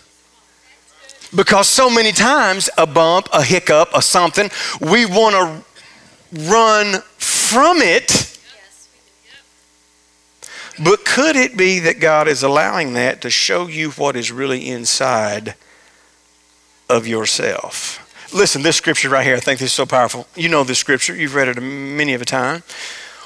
Because 1.36 1.67
so 1.67 1.89
many 1.89 2.12
times, 2.12 2.69
a 2.78 2.88
bump, 2.88 3.28
a 3.34 3.43
hiccup, 3.43 3.89
a 3.93 4.02
something, 4.02 4.50
we 4.80 5.06
want 5.06 5.36
to 5.36 6.50
run 6.50 7.02
from 7.17 7.78
it. 7.78 8.32
But 10.84 11.06
could 11.06 11.36
it 11.36 11.56
be 11.56 11.80
that 11.80 12.00
God 12.00 12.28
is 12.28 12.43
allowing 12.43 12.93
that 12.93 13.21
to 13.21 13.30
show 13.30 13.67
you 13.67 13.91
what 13.91 14.15
is 14.15 14.32
really 14.32 14.69
inside 14.69 15.56
of 16.89 17.08
yourself? 17.08 18.02
Listen, 18.34 18.62
this 18.62 18.76
scripture 18.76 19.10
right 19.10 19.26
here, 19.26 19.36
I 19.36 19.39
think 19.39 19.60
this 19.60 19.69
is 19.69 19.76
so 19.76 19.86
powerful. 19.86 20.28
You 20.36 20.50
know 20.50 20.63
this 20.63 20.80
scripture, 20.80 21.15
you've 21.15 21.36
read 21.36 21.48
it 21.48 21.62
many 21.62 22.13
of 22.13 22.21
a 22.21 22.26
time. 22.26 22.63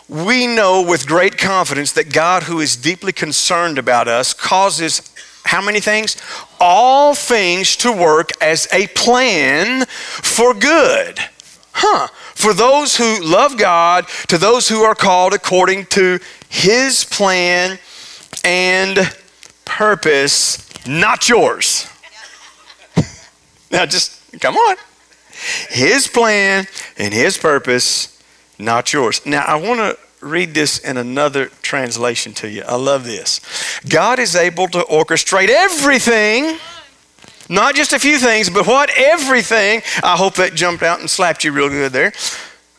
We 0.07 0.45
know 0.45 0.81
with 0.81 1.07
great 1.07 1.37
confidence 1.37 1.91
that 1.93 2.13
God, 2.13 2.43
who 2.43 2.59
is 2.59 2.75
deeply 2.75 3.11
concerned 3.11 3.77
about 3.77 4.07
us, 4.07 4.33
causes 4.33 5.11
how 5.45 5.61
many 5.61 5.79
things? 5.79 6.15
All 6.59 7.15
things 7.15 7.75
to 7.77 7.91
work 7.91 8.31
as 8.41 8.67
a 8.73 8.87
plan 8.87 9.85
for 9.85 10.53
good. 10.53 11.19
Huh. 11.71 12.07
For 12.35 12.53
those 12.53 12.97
who 12.97 13.21
love 13.21 13.57
God, 13.57 14.07
to 14.27 14.37
those 14.37 14.67
who 14.67 14.81
are 14.81 14.95
called 14.95 15.33
according 15.33 15.85
to 15.87 16.19
his 16.49 17.03
plan 17.05 17.79
and 18.43 19.15
purpose, 19.65 20.67
not 20.87 21.29
yours. 21.29 21.87
now 23.71 23.85
just 23.85 24.19
come 24.39 24.55
on. 24.55 24.77
His 25.69 26.07
plan 26.07 26.67
and 26.97 27.13
his 27.13 27.37
purpose, 27.37 28.21
not 28.57 28.91
yours. 28.91 29.25
Now 29.25 29.43
I 29.45 29.55
want 29.55 29.79
to 29.79 29.97
read 30.21 30.53
this 30.53 30.79
in 30.79 30.97
another 30.97 31.47
translation 31.61 32.33
to 32.33 32.49
you. 32.49 32.63
I 32.63 32.75
love 32.75 33.05
this. 33.05 33.41
God 33.87 34.19
is 34.19 34.35
able 34.35 34.67
to 34.69 34.79
orchestrate 34.79 35.49
everything 35.49 36.59
not 37.49 37.73
just 37.73 37.93
a 37.93 37.99
few 37.99 38.19
things, 38.19 38.47
but 38.47 38.67
what? 38.67 38.91
Everything. 38.95 39.81
I 40.03 40.15
hope 40.15 40.35
that 40.35 40.53
jumped 40.53 40.83
out 40.83 40.99
and 40.99 41.09
slapped 41.09 41.43
you 41.43 41.51
real 41.51 41.67
good 41.67 41.91
there. 41.91 42.13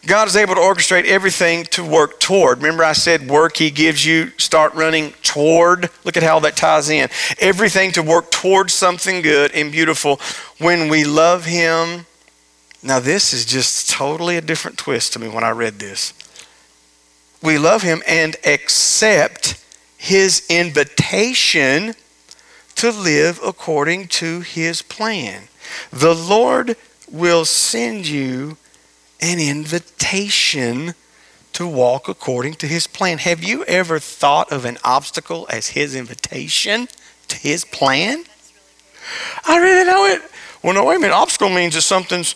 God 0.06 0.28
is 0.28 0.36
able 0.36 0.54
to 0.54 0.60
orchestrate 0.60 1.04
everything 1.04 1.64
to 1.64 1.84
work 1.84 2.20
toward. 2.20 2.58
Remember, 2.58 2.84
I 2.84 2.92
said 2.92 3.28
work, 3.28 3.56
He 3.56 3.70
gives 3.70 4.06
you, 4.06 4.30
start 4.38 4.72
running 4.74 5.12
toward. 5.22 5.90
Look 6.04 6.16
at 6.16 6.22
how 6.22 6.38
that 6.40 6.56
ties 6.56 6.88
in. 6.88 7.08
Everything 7.38 7.90
to 7.92 8.02
work 8.02 8.30
towards 8.30 8.72
something 8.72 9.20
good 9.20 9.52
and 9.52 9.72
beautiful 9.72 10.20
when 10.58 10.88
we 10.88 11.04
love 11.04 11.44
Him. 11.44 12.06
Now, 12.82 12.98
this 12.98 13.34
is 13.34 13.44
just 13.44 13.90
totally 13.90 14.36
a 14.36 14.40
different 14.40 14.78
twist 14.78 15.12
to 15.14 15.18
me 15.18 15.28
when 15.28 15.44
I 15.44 15.50
read 15.50 15.80
this. 15.80 16.14
We 17.42 17.58
love 17.58 17.82
Him 17.82 18.02
and 18.06 18.36
accept 18.44 19.62
His 19.96 20.46
invitation 20.48 21.94
to 22.80 22.90
live 22.90 23.38
according 23.44 24.08
to 24.08 24.40
his 24.40 24.80
plan. 24.80 25.42
The 25.90 26.14
Lord 26.14 26.76
will 27.10 27.44
send 27.44 28.08
you 28.08 28.56
an 29.20 29.38
invitation 29.38 30.94
to 31.52 31.66
walk 31.66 32.08
according 32.08 32.54
to 32.54 32.66
his 32.66 32.86
plan. 32.86 33.18
Have 33.18 33.44
you 33.44 33.64
ever 33.64 33.98
thought 33.98 34.50
of 34.50 34.64
an 34.64 34.78
obstacle 34.82 35.46
as 35.50 35.68
his 35.68 35.94
invitation 35.94 36.88
to 37.28 37.36
his 37.36 37.66
plan? 37.66 38.24
I 39.46 39.58
really 39.58 39.84
know 39.84 40.06
it. 40.06 40.22
Well, 40.62 40.72
no, 40.72 40.86
wait 40.86 40.96
a 40.96 41.00
minute. 41.00 41.14
Obstacle 41.14 41.50
means 41.50 41.74
that 41.74 41.82
something's 41.82 42.34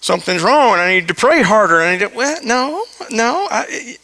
something's 0.00 0.42
wrong, 0.42 0.74
and 0.74 0.80
I 0.80 0.94
need 0.94 1.08
to 1.08 1.14
pray 1.14 1.42
harder. 1.42 1.82
I 1.82 1.96
need 1.96 2.08
to. 2.08 2.14
Well, 2.14 2.38
no, 2.44 2.84
no. 3.10 3.48
I, 3.50 3.96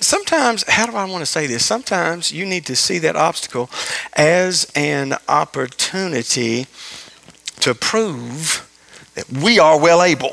sometimes, 0.00 0.64
how 0.68 0.86
do 0.86 0.96
I 0.96 1.04
want 1.04 1.22
to 1.22 1.26
say 1.26 1.46
this? 1.46 1.64
Sometimes 1.64 2.32
you 2.32 2.46
need 2.46 2.66
to 2.66 2.76
see 2.76 2.98
that 2.98 3.16
obstacle 3.16 3.70
as 4.14 4.70
an 4.74 5.14
opportunity 5.28 6.66
to 7.60 7.74
prove 7.74 8.68
that 9.14 9.30
we 9.30 9.58
are 9.58 9.80
well 9.80 10.02
able. 10.02 10.32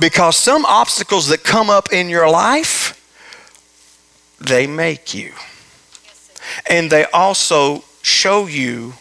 Because 0.00 0.36
some 0.36 0.64
obstacles 0.64 1.28
that 1.28 1.44
come 1.44 1.70
up 1.70 1.92
in 1.92 2.08
your 2.08 2.28
life, 2.30 2.94
they 4.40 4.66
make 4.66 5.14
you. 5.14 5.32
And 6.68 6.90
they 6.90 7.04
also 7.06 7.84
show 8.02 8.46
you 8.46 8.94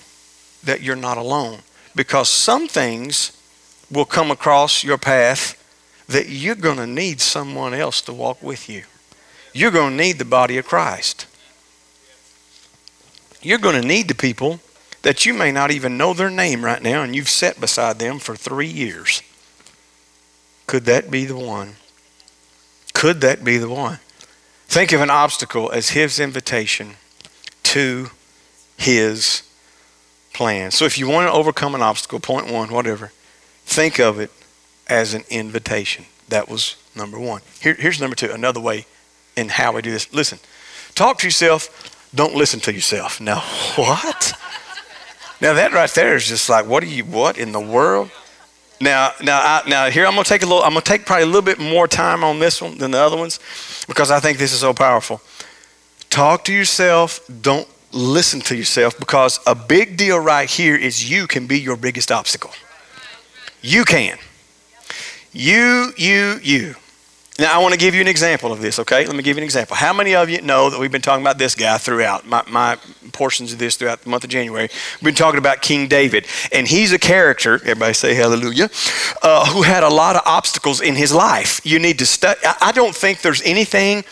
that 0.64 0.82
you're 0.82 0.96
not 0.96 1.18
alone. 1.18 1.60
Because 1.96 2.30
some 2.30 2.68
things 2.68 3.32
will 3.92 4.06
come 4.06 4.32
across 4.32 4.84
your 4.84 4.98
path 4.98 5.56
that 6.08 6.30
you're 6.30 6.56
going 6.56 6.78
to 6.78 6.88
need 6.88 7.20
someone 7.22 7.74
else 7.74 8.02
to 8.02 8.14
walk 8.14 8.42
with 8.42 8.70
you 8.70 8.84
you're 9.58 9.72
going 9.72 9.98
to 9.98 10.04
need 10.04 10.20
the 10.20 10.26
body 10.26 10.58
of 10.58 10.68
Christ. 10.68 11.26
You're 13.42 13.58
going 13.58 13.82
to 13.82 13.88
need 13.88 14.08
the 14.08 14.16
people 14.16 14.60
that 15.02 15.26
you 15.26 15.34
may 15.34 15.52
not 15.52 15.72
even 15.72 15.98
know 15.98 16.14
their 16.14 16.30
name 16.30 16.64
right 16.64 16.82
now 16.82 17.02
and 17.02 17.16
you've 17.16 17.30
sat 17.30 17.60
beside 17.60 17.98
them 17.98 18.20
for 18.20 18.36
three 18.36 18.68
years. 18.68 19.24
Could 20.68 20.86
that 20.86 21.10
be 21.10 21.26
the 21.26 21.38
one? 21.38 21.76
Could 22.94 23.22
that 23.22 23.44
be 23.44 23.58
the 23.58 23.70
one? 23.70 24.00
Think 24.68 24.92
of 24.92 25.02
an 25.02 25.10
obstacle 25.10 25.72
as 25.72 25.90
his 25.90 26.20
invitation 26.20 26.96
to 27.64 28.12
his 28.78 29.44
plan. 30.34 30.70
So 30.70 30.86
if 30.86 31.00
you 31.00 31.08
want 31.08 31.28
to 31.28 31.32
overcome 31.32 31.74
an 31.74 31.82
obstacle, 31.82 32.20
point 32.20 32.52
one, 32.52 32.72
whatever, 32.72 33.12
think 33.66 34.00
of 34.00 34.20
it 34.20 34.30
as 34.88 35.16
an 35.16 35.24
invitation. 35.30 36.06
That 36.28 36.48
was 36.48 36.76
number 36.96 37.18
one. 37.18 37.42
Here, 37.60 37.74
here's 37.74 38.00
number 38.00 38.16
two, 38.16 38.32
another 38.32 38.60
way 38.60 38.86
in 39.38 39.50
how 39.50 39.72
we 39.72 39.82
do 39.82 39.92
this. 39.92 40.12
Listen, 40.14 40.40
talk 40.96 41.20
to 41.20 41.28
yourself, 41.28 42.10
don't 42.14 42.36
listen 42.36 42.60
to 42.62 42.74
yourself. 42.74 43.22
Now, 43.22 43.40
what? 43.76 44.34
now 45.40 45.54
that 45.54 45.72
right 45.74 45.90
there 45.92 46.16
is 46.16 46.28
just 46.28 46.50
like, 46.50 46.66
what 46.66 46.84
are 46.84 46.88
you, 46.88 47.06
what 47.06 47.38
in 47.38 47.52
the 47.52 47.60
world? 47.60 48.12
Now, 48.80 49.12
now, 49.24 49.40
I, 49.40 49.68
now 49.68 49.90
here 49.90 50.06
I'm 50.06 50.14
gonna 50.14 50.24
take 50.24 50.44
a 50.44 50.46
little. 50.46 50.62
I'm 50.62 50.72
gonna 50.72 50.82
take 50.82 51.06
probably 51.06 51.24
a 51.24 51.28
little 51.28 51.42
bit 51.42 51.58
more 51.58 51.88
time 51.88 52.24
on 52.24 52.40
this 52.40 52.62
one 52.62 52.78
than 52.78 52.92
the 52.92 53.00
other 53.00 53.18
ones, 53.18 53.40
because 53.88 54.12
I 54.12 54.20
think 54.20 54.38
this 54.38 54.54
is 54.54 54.60
so 54.60 54.74
powerful. 54.74 55.20
Talk 56.10 56.44
to 56.46 56.54
yourself. 56.54 57.20
Don't 57.42 57.68
listen 57.92 58.40
to 58.42 58.56
yourself, 58.56 59.00
because 59.00 59.40
a 59.48 59.56
big 59.56 59.98
deal 59.98 60.20
right 60.20 60.48
here 60.48 60.76
is 60.76 61.10
you 61.10 61.26
can 61.26 61.48
be 61.48 61.60
your 61.60 61.76
biggest 61.76 62.12
obstacle. 62.12 62.52
You 63.62 63.84
can. 63.84 64.20
You, 65.32 65.94
you, 65.98 66.40
you. 66.44 66.76
Now, 67.40 67.54
I 67.54 67.62
want 67.62 67.74
to 67.74 67.80
give 67.80 67.94
you 67.94 68.02
an 68.02 68.08
example 68.08 68.52
of 68.52 68.62
this, 68.62 68.80
okay? 68.80 69.06
Let 69.06 69.16
me 69.16 69.22
give 69.22 69.38
you 69.38 69.42
an 69.42 69.44
example. 69.44 69.76
How 69.76 69.94
many 69.94 70.16
of 70.16 70.28
you 70.28 70.42
know 70.42 70.72
that 70.72 70.80
we've 70.80 70.92
been 70.92 71.04
talking 71.04 71.24
about 71.24 71.38
this 71.38 71.54
guy 71.54 71.78
throughout 71.78 72.26
my, 72.26 72.42
my 72.50 72.80
portions 73.12 73.54
of 73.54 73.60
this 73.60 73.76
throughout 73.76 74.02
the 74.02 74.10
month 74.10 74.24
of 74.24 74.32
January? 74.32 74.70
We've 74.96 75.04
been 75.04 75.14
talking 75.14 75.38
about 75.38 75.62
King 75.62 75.88
David, 75.88 76.26
and 76.52 76.68
he's 76.68 76.94
a 76.94 76.98
character, 76.98 77.56
everybody 77.56 77.94
say 77.94 78.16
hallelujah, 78.16 78.72
uh, 79.22 79.46
who 79.52 79.62
had 79.62 79.84
a 79.84 79.90
lot 79.90 80.16
of 80.16 80.24
obstacles 80.26 80.82
in 80.82 80.96
his 80.96 81.14
life. 81.14 81.62
You 81.64 81.78
need 81.78 82.00
to 82.00 82.08
study. 82.08 82.40
I 82.60 82.72
don't 82.72 82.96
think 82.96 83.22
there's 83.22 83.44
anything 83.44 84.04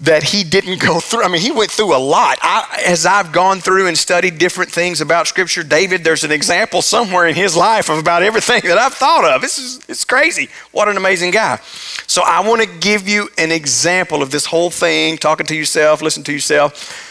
that 0.00 0.22
he 0.22 0.44
didn't 0.44 0.80
go 0.80 1.00
through. 1.00 1.24
I 1.24 1.28
mean, 1.28 1.40
he 1.40 1.50
went 1.50 1.70
through 1.70 1.94
a 1.94 1.98
lot. 1.98 2.38
I, 2.40 2.82
as 2.86 3.04
I've 3.04 3.32
gone 3.32 3.60
through 3.60 3.88
and 3.88 3.98
studied 3.98 4.38
different 4.38 4.70
things 4.70 5.00
about 5.00 5.26
Scripture, 5.26 5.64
David, 5.64 6.04
there's 6.04 6.24
an 6.24 6.30
example 6.30 6.82
somewhere 6.82 7.26
in 7.26 7.34
his 7.34 7.56
life 7.56 7.88
of 7.88 7.98
about 7.98 8.22
everything 8.22 8.62
that 8.64 8.78
I've 8.78 8.94
thought 8.94 9.24
of. 9.24 9.40
This 9.40 9.58
is 9.58 9.80
it's 9.88 10.04
crazy. 10.04 10.48
What 10.70 10.88
an 10.88 10.96
amazing 10.96 11.32
guy. 11.32 11.58
So 12.06 12.22
I 12.24 12.46
want 12.46 12.62
to 12.62 12.68
give 12.78 13.08
you 13.08 13.28
an 13.38 13.50
example 13.50 14.22
of 14.22 14.30
this 14.30 14.46
whole 14.46 14.70
thing, 14.70 15.18
talking 15.18 15.46
to 15.46 15.56
yourself, 15.56 16.00
listen 16.00 16.22
to 16.24 16.32
yourself 16.32 17.06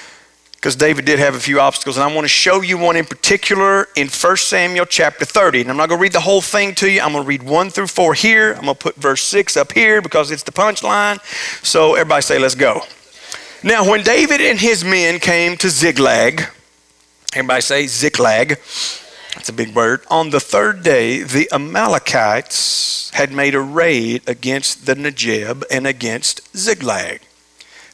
because 0.58 0.76
David 0.76 1.06
did 1.06 1.20
have 1.20 1.36
a 1.36 1.39
few 1.39 1.60
obstacles. 1.60 1.98
And 1.98 2.04
I 2.04 2.13
want 2.13 2.26
to 2.26 2.30
show 2.30 2.62
you 2.62 2.80
one 2.80 2.96
in 2.96 3.06
particular 3.06 3.88
in 3.96 4.08
1 4.08 4.38
Samuel 4.38 4.86
chapter 4.86 5.24
30. 5.24 5.62
And 5.62 5.70
I'm 5.70 5.78
not 5.78 5.88
going 5.88 6.00
to 6.00 6.02
read 6.02 6.13
the 6.13 6.20
whole 6.20 6.41
thing 6.41 6.74
to 6.76 6.89
you. 6.89 7.00
I'm 7.00 7.12
going 7.12 7.24
to 7.24 7.28
read 7.28 7.43
1 7.43 7.70
through 7.70 7.88
4 7.88 8.13
here. 8.15 8.54
I'm 8.54 8.63
going 8.63 8.76
to 8.76 8.84
put 8.84 8.96
verse 8.96 9.22
6 9.22 9.56
up 9.56 9.72
here 9.72 10.02
because 10.02 10.32
it's 10.32 10.41
the 10.41 10.52
punchline. 10.52 11.20
So 11.63 11.93
everybody 11.93 12.24
say, 12.24 12.39
let's 12.39 12.56
go. 12.56 12.82
Now, 13.63 13.88
when 13.88 14.02
David 14.04 14.41
and 14.41 14.60
his 14.60 14.84
men 14.84 15.20
came 15.20 15.58
to 15.58 15.70
Ziklag, 15.70 16.43
everybody 17.34 17.62
say 17.62 17.86
Ziklag. 17.86 18.60
That's 19.36 19.50
a 19.50 19.54
big 19.54 19.76
word. 19.76 20.02
On 20.10 20.32
the 20.32 20.39
third 20.39 20.82
day, 20.82 21.22
the 21.22 21.48
Amalekites 21.52 23.12
had 23.12 23.32
made 23.32 23.54
a 23.54 23.62
raid 23.62 24.28
against 24.28 24.88
the 24.88 24.96
Negeb 24.96 25.63
and 25.70 25.86
against 25.86 26.58
Ziklag. 26.58 27.22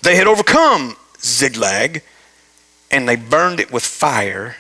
They 0.01 0.15
had 0.15 0.27
overcome 0.27 0.95
Ziklag 1.21 2.01
and 2.93 3.09
they 3.09 3.15
burned 3.15 3.59
it 3.59 3.71
with 3.71 3.83
fire 3.83 4.55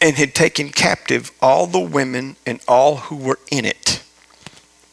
and 0.00 0.16
had 0.16 0.34
taken 0.34 0.68
captive 0.70 1.30
all 1.40 1.66
the 1.66 1.80
women 1.80 2.36
and 2.44 2.60
all 2.66 2.96
who 2.96 3.16
were 3.16 3.38
in 3.50 3.64
it. 3.64 4.02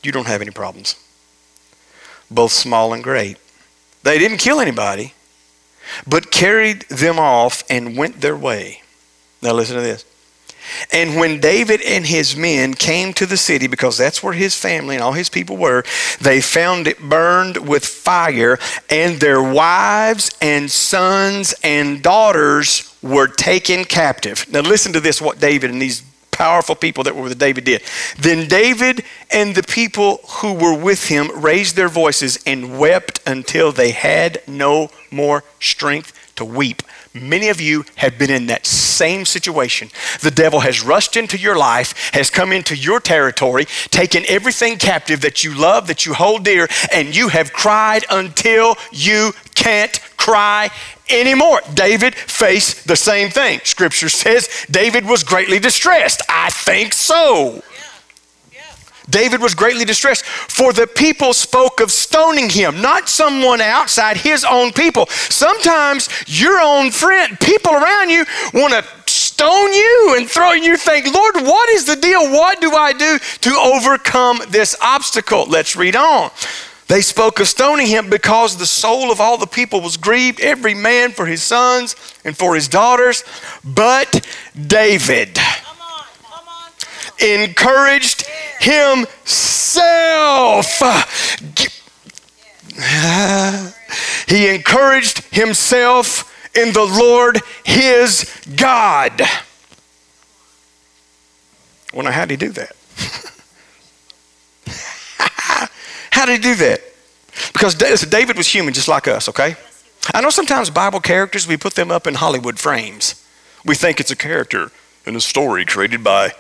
You 0.03 0.11
don't 0.11 0.27
have 0.27 0.41
any 0.41 0.51
problems, 0.51 0.95
both 2.29 2.51
small 2.51 2.93
and 2.93 3.03
great. 3.03 3.37
They 4.03 4.19
didn't 4.19 4.37
kill 4.37 4.61
anybody, 4.61 5.13
but 6.07 6.31
carried 6.31 6.83
them 6.83 7.17
off 7.17 7.63
and 7.69 7.97
went 7.97 8.21
their 8.21 8.37
way. 8.37 8.83
Now, 9.41 9.53
listen 9.53 9.75
to 9.75 9.81
this. 9.81 10.05
And 10.91 11.17
when 11.17 11.39
David 11.39 11.81
and 11.81 12.05
his 12.05 12.35
men 12.35 12.73
came 12.73 13.13
to 13.13 13.25
the 13.25 13.37
city, 13.37 13.67
because 13.67 13.97
that's 13.97 14.21
where 14.21 14.33
his 14.33 14.55
family 14.55 14.95
and 14.95 15.03
all 15.03 15.13
his 15.13 15.29
people 15.29 15.57
were, 15.57 15.83
they 16.19 16.41
found 16.41 16.87
it 16.87 16.99
burned 16.99 17.67
with 17.67 17.85
fire, 17.85 18.59
and 18.89 19.19
their 19.19 19.41
wives 19.41 20.31
and 20.41 20.69
sons 20.69 21.53
and 21.63 22.01
daughters 22.01 22.95
were 23.01 23.27
taken 23.27 23.83
captive. 23.85 24.45
Now, 24.51 24.61
listen 24.61 24.93
to 24.93 24.99
this 24.99 25.21
what 25.21 25.39
David 25.39 25.71
and 25.71 25.81
these 25.81 26.03
powerful 26.31 26.75
people 26.75 27.03
that 27.03 27.15
were 27.15 27.23
with 27.23 27.37
David 27.37 27.65
did. 27.65 27.83
Then 28.17 28.47
David 28.47 29.03
and 29.29 29.53
the 29.53 29.63
people 29.63 30.21
who 30.27 30.53
were 30.53 30.75
with 30.75 31.07
him 31.07 31.29
raised 31.39 31.75
their 31.75 31.89
voices 31.89 32.39
and 32.47 32.79
wept 32.79 33.19
until 33.27 33.71
they 33.71 33.91
had 33.91 34.41
no 34.47 34.89
more 35.11 35.43
strength 35.59 36.13
to 36.37 36.45
weep. 36.45 36.81
Many 37.13 37.49
of 37.49 37.59
you 37.59 37.83
have 37.95 38.17
been 38.17 38.29
in 38.29 38.47
that 38.47 38.65
same 38.65 39.25
situation. 39.25 39.89
The 40.21 40.31
devil 40.31 40.61
has 40.61 40.81
rushed 40.81 41.17
into 41.17 41.37
your 41.37 41.57
life, 41.57 42.11
has 42.13 42.29
come 42.29 42.53
into 42.53 42.75
your 42.75 43.01
territory, 43.01 43.65
taken 43.89 44.23
everything 44.29 44.77
captive 44.77 45.19
that 45.21 45.43
you 45.43 45.53
love, 45.53 45.87
that 45.87 46.05
you 46.05 46.13
hold 46.13 46.45
dear, 46.45 46.69
and 46.93 47.13
you 47.13 47.27
have 47.27 47.51
cried 47.51 48.05
until 48.09 48.75
you 48.93 49.33
can't 49.55 49.99
cry 50.15 50.69
anymore. 51.09 51.59
David 51.73 52.15
faced 52.15 52.87
the 52.87 52.95
same 52.95 53.29
thing. 53.29 53.59
Scripture 53.63 54.09
says 54.09 54.65
David 54.71 55.05
was 55.05 55.23
greatly 55.23 55.59
distressed. 55.59 56.21
I 56.29 56.49
think 56.49 56.93
so. 56.93 57.61
David 59.09 59.41
was 59.41 59.55
greatly 59.55 59.85
distressed, 59.85 60.25
for 60.25 60.73
the 60.73 60.87
people 60.87 61.33
spoke 61.33 61.79
of 61.79 61.91
stoning 61.91 62.49
him, 62.49 62.81
not 62.81 63.09
someone 63.09 63.61
outside, 63.61 64.17
his 64.17 64.43
own 64.43 64.71
people. 64.71 65.07
Sometimes 65.07 66.09
your 66.27 66.59
own 66.59 66.91
friend, 66.91 67.39
people 67.39 67.73
around 67.73 68.09
you 68.09 68.25
want 68.53 68.73
to 68.73 68.85
stone 69.09 69.73
you 69.73 70.15
and 70.17 70.29
throw 70.29 70.51
you. 70.51 70.77
Think, 70.77 71.13
Lord, 71.13 71.35
what 71.37 71.69
is 71.69 71.85
the 71.85 71.95
deal? 71.95 72.31
What 72.31 72.61
do 72.61 72.71
I 72.73 72.93
do 72.93 73.17
to 73.41 73.49
overcome 73.55 74.41
this 74.49 74.75
obstacle? 74.81 75.45
Let's 75.47 75.75
read 75.75 75.95
on. 75.95 76.29
They 76.87 77.01
spoke 77.01 77.39
of 77.39 77.47
stoning 77.47 77.87
him 77.87 78.09
because 78.09 78.57
the 78.57 78.65
soul 78.65 79.11
of 79.11 79.21
all 79.21 79.37
the 79.37 79.47
people 79.47 79.79
was 79.79 79.95
grieved, 79.97 80.41
every 80.41 80.73
man 80.73 81.11
for 81.11 81.25
his 81.25 81.41
sons 81.41 81.95
and 82.25 82.37
for 82.37 82.53
his 82.53 82.67
daughters. 82.67 83.23
But 83.63 84.27
David 84.67 85.39
encouraged 87.21 88.25
himself. 88.59 89.11
He 94.27 94.47
encouraged 94.47 95.23
himself 95.33 96.27
in 96.55 96.73
the 96.73 96.85
Lord 96.85 97.39
his 97.63 98.29
God. 98.55 99.21
Well, 101.93 102.03
now, 102.03 102.11
how 102.11 102.25
did 102.25 102.41
he 102.41 102.47
do 102.47 102.53
that? 102.53 102.75
how 106.11 106.25
did 106.25 106.37
he 106.37 106.41
do 106.41 106.55
that? 106.55 106.81
Because 107.53 107.75
David 107.75 108.37
was 108.37 108.47
human 108.47 108.73
just 108.73 108.87
like 108.87 109.07
us, 109.07 109.27
okay? 109.29 109.55
I 110.13 110.21
know 110.21 110.29
sometimes 110.29 110.69
Bible 110.69 110.99
characters, 110.99 111.47
we 111.47 111.57
put 111.57 111.75
them 111.75 111.91
up 111.91 112.07
in 112.07 112.15
Hollywood 112.15 112.59
frames. 112.59 113.15
We 113.65 113.75
think 113.75 113.99
it's 113.99 114.11
a 114.11 114.15
character 114.15 114.71
in 115.05 115.15
a 115.15 115.21
story 115.21 115.65
created 115.65 116.03
by 116.03 116.33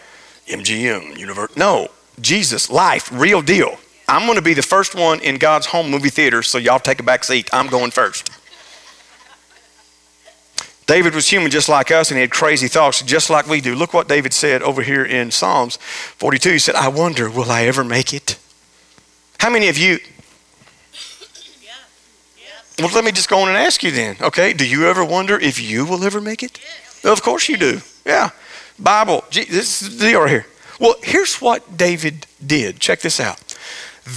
MGM, 0.47 1.17
Universe. 1.17 1.55
No, 1.55 1.89
Jesus, 2.19 2.69
life, 2.69 3.11
real 3.11 3.41
deal. 3.41 3.77
I'm 4.07 4.25
going 4.25 4.35
to 4.35 4.41
be 4.41 4.53
the 4.53 4.61
first 4.61 4.93
one 4.93 5.21
in 5.21 5.37
God's 5.37 5.67
home 5.67 5.89
movie 5.89 6.09
theater, 6.09 6.43
so 6.43 6.57
y'all 6.57 6.79
take 6.79 6.99
a 6.99 7.03
back 7.03 7.23
seat. 7.23 7.49
I'm 7.53 7.67
going 7.67 7.91
first. 7.91 8.29
David 10.85 11.15
was 11.15 11.29
human 11.29 11.49
just 11.49 11.69
like 11.69 11.89
us, 11.91 12.11
and 12.11 12.17
he 12.17 12.21
had 12.21 12.31
crazy 12.31 12.67
thoughts 12.67 13.01
just 13.01 13.29
like 13.29 13.47
we 13.47 13.61
do. 13.61 13.75
Look 13.75 13.93
what 13.93 14.09
David 14.09 14.33
said 14.33 14.61
over 14.61 14.81
here 14.81 15.05
in 15.05 15.31
Psalms 15.31 15.77
42. 15.77 16.51
He 16.51 16.59
said, 16.59 16.75
I 16.75 16.89
wonder, 16.89 17.29
will 17.29 17.49
I 17.49 17.63
ever 17.63 17.85
make 17.85 18.13
it? 18.13 18.37
How 19.39 19.49
many 19.49 19.69
of 19.69 19.77
you? 19.77 19.99
Well, 22.77 22.89
let 22.93 23.05
me 23.05 23.11
just 23.11 23.29
go 23.29 23.39
on 23.39 23.47
and 23.47 23.57
ask 23.57 23.83
you 23.83 23.91
then. 23.91 24.17
Okay, 24.19 24.53
do 24.53 24.67
you 24.67 24.87
ever 24.87 25.05
wonder 25.05 25.39
if 25.39 25.61
you 25.61 25.85
will 25.85 26.03
ever 26.03 26.19
make 26.19 26.43
it? 26.43 26.59
Of 27.03 27.21
course 27.21 27.47
you 27.47 27.55
do. 27.57 27.81
Yeah. 28.05 28.31
Bible. 28.81 29.23
This 29.31 29.81
is 29.81 29.97
the 29.97 30.07
deal 30.09 30.21
right 30.21 30.29
here. 30.29 30.45
Well, 30.79 30.95
here's 31.03 31.35
what 31.37 31.77
David 31.77 32.25
did. 32.45 32.79
Check 32.79 33.01
this 33.01 33.19
out. 33.19 33.39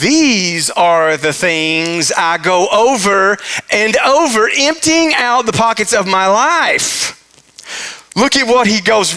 These 0.01 0.71
are 0.71 1.17
the 1.17 1.33
things 1.33 2.11
I 2.17 2.39
go 2.39 2.69
over 2.73 3.37
and 3.71 3.97
over, 3.99 4.49
emptying 4.57 5.13
out 5.15 5.45
the 5.45 5.53
pockets 5.53 5.93
of 5.93 6.07
my 6.07 6.27
life. 6.27 7.21
Look 8.17 8.37
at 8.37 8.47
what 8.47 8.67
he 8.67 8.81
goes 8.81 9.15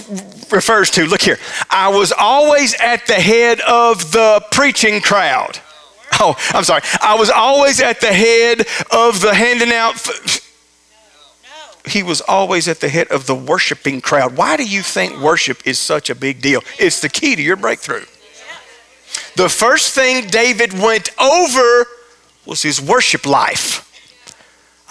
refers 0.52 0.90
to. 0.92 1.06
Look 1.06 1.22
here. 1.22 1.38
I 1.70 1.90
was 1.90 2.12
always 2.12 2.74
at 2.82 3.06
the 3.06 3.14
head 3.14 3.62
of 3.62 4.12
the 4.12 4.44
preaching 4.52 5.02
crowd. 5.02 5.60
Oh, 6.20 6.36
I'm 6.54 6.64
sorry. 6.64 6.82
I 7.02 7.16
was 7.16 7.30
always 7.30 7.80
at 7.80 8.02
the 8.02 8.08
head 8.08 8.62
of 8.92 9.22
the 9.22 9.34
handing 9.34 9.72
out. 9.72 9.96
He 11.88 12.04
was 12.04 12.22
always 12.22 12.68
at 12.68 12.80
the 12.80 12.90
head 12.90 13.08
of 13.08 13.28
the 13.28 13.36
worshiping 13.36 14.02
crowd. 14.02 14.38
Why 14.38 14.58
do 14.58 14.66
you 14.66 14.82
think 14.82 15.20
worship 15.20 15.66
is 15.66 15.80
such 15.80 16.10
a 16.10 16.16
big 16.16 16.42
deal? 16.42 16.62
It's 16.80 17.00
the 17.00 17.10
key 17.10 17.36
to 17.36 17.42
your 17.42 17.56
breakthrough. 17.56 18.06
The 19.36 19.50
first 19.50 19.94
thing 19.94 20.28
David 20.28 20.74
went 20.74 21.10
over 21.20 21.88
was 22.46 22.62
his 22.64 22.82
worship 22.82 23.26
life. 23.26 23.84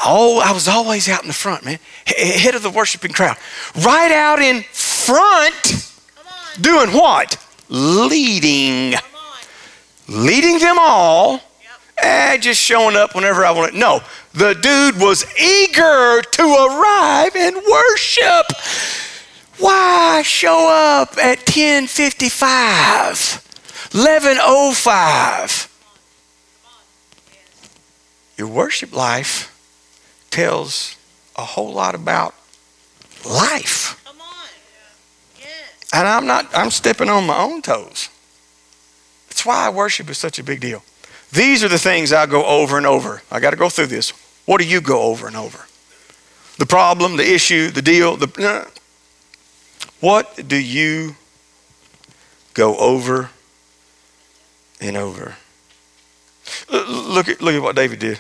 Oh, 0.05 0.41
I 0.41 0.53
was 0.53 0.69
always 0.69 1.09
out 1.09 1.23
in 1.23 1.29
the 1.29 1.35
front, 1.35 1.65
man. 1.65 1.79
Head 2.07 2.55
of 2.55 2.63
the 2.63 2.71
worshiping 2.71 3.13
crowd. 3.13 3.37
Right 3.75 4.13
out 4.13 4.41
in 4.41 4.63
front, 4.73 5.91
doing 6.61 6.91
what? 6.91 7.43
Leading. 7.69 8.99
Leading 10.09 10.59
them 10.59 10.77
all. 10.79 11.41
Eh, 11.99 12.37
just 12.37 12.61
showing 12.61 12.95
up 12.95 13.15
whenever 13.15 13.45
I 13.45 13.51
want. 13.53 13.75
No, 13.75 14.03
the 14.37 14.55
dude 14.55 15.01
was 15.01 15.25
eager 15.41 16.21
to 16.21 16.43
arrive 16.43 17.35
and 17.35 17.57
worship. 17.57 18.47
Why 19.59 20.21
show 20.23 20.69
up 20.69 21.17
at 21.17 21.39
1055? 21.39 23.43
1105. 23.93 25.73
Your 28.37 28.49
worship 28.49 28.95
life 28.95 29.51
tells 30.31 30.97
a 31.37 31.43
whole 31.43 31.73
lot 31.73 31.95
about 31.95 32.35
life. 33.25 33.99
Come 34.05 34.21
on. 34.21 34.49
Yes. 35.39 35.49
And 35.95 36.07
I'm 36.07 36.27
not, 36.27 36.47
I'm 36.55 36.71
stepping 36.71 37.09
on 37.09 37.27
my 37.27 37.39
own 37.39 37.63
toes. 37.63 38.11
That's 39.31 39.47
why 39.47 39.71
worship 39.71 40.11
is 40.11 40.19
such 40.19 40.39
a 40.39 40.45
big 40.45 40.61
deal. 40.61 40.83
These 41.33 41.65
are 41.65 41.69
the 41.69 41.79
things 41.79 42.13
I 42.13 42.27
go 42.27 42.45
over 42.45 42.77
and 42.77 42.85
over. 42.85 43.23
I 43.31 43.41
got 43.41 43.53
to 43.53 43.57
go 43.57 43.71
through 43.71 43.87
this. 43.87 44.13
What 44.47 44.61
do 44.61 44.67
you 44.67 44.81
go 44.81 45.03
over 45.03 45.27
and 45.27 45.37
over? 45.37 45.67
The 46.59 46.67
problem, 46.67 47.17
the 47.17 47.31
issue, 47.35 47.71
the 47.71 47.83
deal, 47.83 48.17
the. 48.17 48.71
What 50.01 50.49
do 50.49 50.57
you 50.57 51.17
go 52.57 52.75
over 52.79 53.31
and 54.81 54.97
over. 54.97 55.37
Look 56.71 57.29
at, 57.29 57.41
look 57.41 57.55
at 57.55 57.63
what 57.63 57.77
David 57.77 57.99
did. 57.99 58.19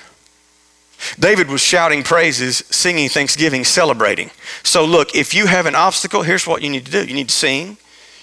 David 1.18 1.48
was 1.48 1.60
shouting 1.60 2.02
praises, 2.02 2.58
singing 2.70 3.08
thanksgiving, 3.08 3.64
celebrating. 3.64 4.30
So, 4.62 4.84
look, 4.84 5.14
if 5.14 5.34
you 5.34 5.46
have 5.46 5.66
an 5.66 5.74
obstacle, 5.74 6.22
here's 6.22 6.46
what 6.46 6.62
you 6.62 6.70
need 6.70 6.86
to 6.86 6.90
do 6.90 7.04
you 7.04 7.14
need 7.14 7.28
to 7.28 7.34
sing, 7.34 7.78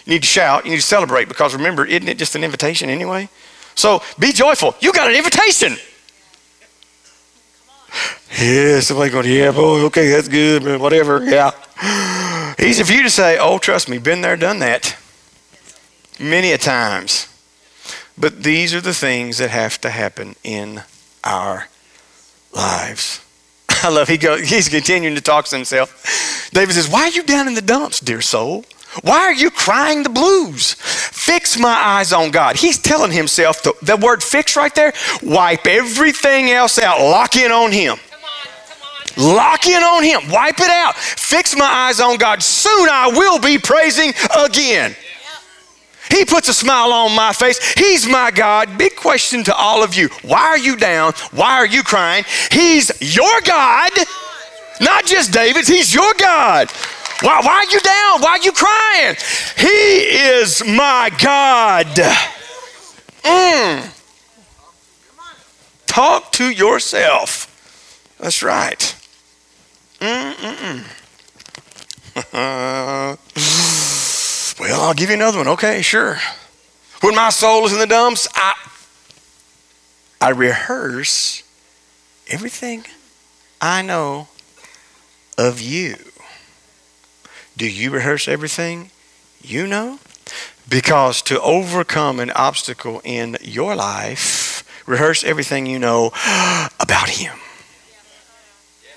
you 0.06 0.14
need 0.14 0.22
to 0.22 0.28
shout, 0.28 0.66
you 0.66 0.72
need 0.72 0.78
to 0.78 0.84
celebrate, 0.84 1.28
because 1.28 1.54
remember, 1.54 1.86
isn't 1.86 2.08
it 2.08 2.18
just 2.18 2.36
an 2.36 2.44
invitation 2.44 2.90
anyway? 2.90 3.30
So, 3.76 4.04
be 4.20 4.32
joyful. 4.32 4.76
You 4.82 4.94
got 4.94 5.10
an 5.10 5.16
invitation. 5.16 5.78
Yeah, 8.40 8.80
somebody 8.80 9.12
going, 9.12 9.28
yeah, 9.28 9.52
boy, 9.52 9.82
okay, 9.86 10.10
that's 10.10 10.28
good, 10.28 10.64
man, 10.64 10.80
whatever, 10.80 11.24
yeah. 11.24 11.52
Easy 12.60 12.84
for 12.84 12.94
you 12.94 13.04
to 13.04 13.10
say, 13.10 13.38
oh, 13.40 13.58
trust 13.58 13.90
me, 13.90 13.98
been 13.98 14.22
there, 14.22 14.36
done 14.36 14.60
that. 14.60 14.98
Many 16.20 16.52
a 16.52 16.58
times. 16.58 17.28
But 18.18 18.44
these 18.44 18.74
are 18.74 18.82
the 18.82 18.94
things 18.94 19.38
that 19.38 19.50
have 19.50 19.80
to 19.82 19.90
happen 19.90 20.36
in 20.44 20.84
our 21.24 21.68
lives. 22.54 23.24
I 23.84 23.90
love 23.90 24.08
he 24.08 24.18
goes, 24.18 24.50
he's 24.50 24.70
continuing 24.70 25.16
to 25.16 25.22
talk 25.22 25.46
to 25.46 25.56
himself. 25.56 26.50
David 26.54 26.74
says, 26.74 26.90
Why 26.90 27.04
are 27.04 27.10
you 27.10 27.24
down 27.24 27.48
in 27.48 27.56
the 27.56 27.62
dumps, 27.62 28.00
dear 28.00 28.22
soul? 28.22 28.66
Why 29.02 29.20
are 29.20 29.34
you 29.34 29.50
crying 29.50 30.04
the 30.04 30.10
blues? 30.10 30.74
Fix 30.74 31.58
my 31.60 31.74
eyes 31.74 32.14
on 32.14 32.32
God. 32.32 32.56
He's 32.56 32.78
telling 32.78 33.12
himself 33.12 33.64
the, 33.64 33.74
the 33.82 33.98
word 33.98 34.22
fix 34.22 34.56
right 34.56 34.74
there, 34.76 34.94
wipe 35.22 35.66
everything 35.66 36.52
else 36.52 36.78
out, 36.78 37.00
lock 37.00 37.36
in 37.36 37.52
on 37.52 37.72
him. 37.72 37.98
Lock 39.16 39.68
in 39.68 39.84
on 39.84 40.04
him. 40.04 40.22
Wipe 40.32 40.60
it 40.60 40.70
out. 40.70 40.96
Fix 40.96 41.56
my 41.56 41.66
eyes 41.66 42.00
on 42.00 42.18
God. 42.18 42.42
Soon 42.42 42.90
I 42.90 43.10
will 43.10 43.40
be 43.40 43.60
praising 43.60 44.12
again. 44.36 44.96
He 46.10 46.26
puts 46.26 46.48
a 46.48 46.54
smile 46.54 46.92
on 46.92 47.16
my 47.16 47.32
face. 47.32 47.74
He's 47.74 48.08
my 48.08 48.32
God. 48.32 48.78
Big 48.78 48.96
question 48.96 49.44
to 49.46 49.56
all 49.56 49.84
of 49.84 49.96
you. 49.96 50.10
Why 50.24 50.42
are 50.42 50.58
you 50.58 50.76
down? 50.76 51.14
Why 51.32 51.58
are 51.58 51.66
you 51.66 51.84
crying? 51.84 52.26
He's 52.52 52.92
your 53.16 53.42
God. 53.42 53.92
Not 54.82 55.06
just 55.06 55.32
David's, 55.32 55.68
he's 55.68 55.94
your 55.94 56.14
God. 56.16 56.70
Why, 57.24 57.40
why 57.42 57.54
are 57.54 57.72
you 57.72 57.80
down? 57.80 58.22
Why 58.22 58.32
are 58.32 58.40
you 58.40 58.52
crying? 58.52 59.16
He 59.58 59.68
is 59.68 60.62
my 60.66 61.10
God. 61.22 61.88
Mm. 63.24 63.90
Talk 65.88 66.34
to 66.34 66.50
yourself. 66.50 67.48
That's 68.20 68.44
right. 68.44 68.96
Well, 74.60 74.82
I'll 74.82 74.94
give 74.94 75.10
you 75.10 75.16
another 75.16 75.40
one. 75.40 75.48
Okay, 75.48 75.82
sure. 75.82 76.20
When 77.02 77.16
my 77.16 77.32
soul 77.32 77.66
is 77.66 77.74
in 77.74 77.80
the 77.80 77.88
dumps, 77.88 78.28
I, 78.36 78.54
I 80.22 80.30
rehearse 80.30 81.42
everything 82.30 82.86
I 83.60 83.82
know 83.82 84.28
of 85.38 85.60
you. 85.60 85.96
Do 87.56 87.70
you 87.70 87.92
rehearse 87.92 88.28
everything 88.28 88.90
you 89.42 89.68
know? 89.68 90.00
Because 90.68 91.22
to 91.24 91.40
overcome 91.42 92.20
an 92.20 92.32
obstacle 92.32 93.02
in 93.04 93.38
your 93.42 93.76
life, 93.76 94.64
rehearse 94.88 95.24
everything 95.24 95.66
you 95.66 95.80
know 95.80 96.08
about 96.80 97.10
Him. 97.10 97.38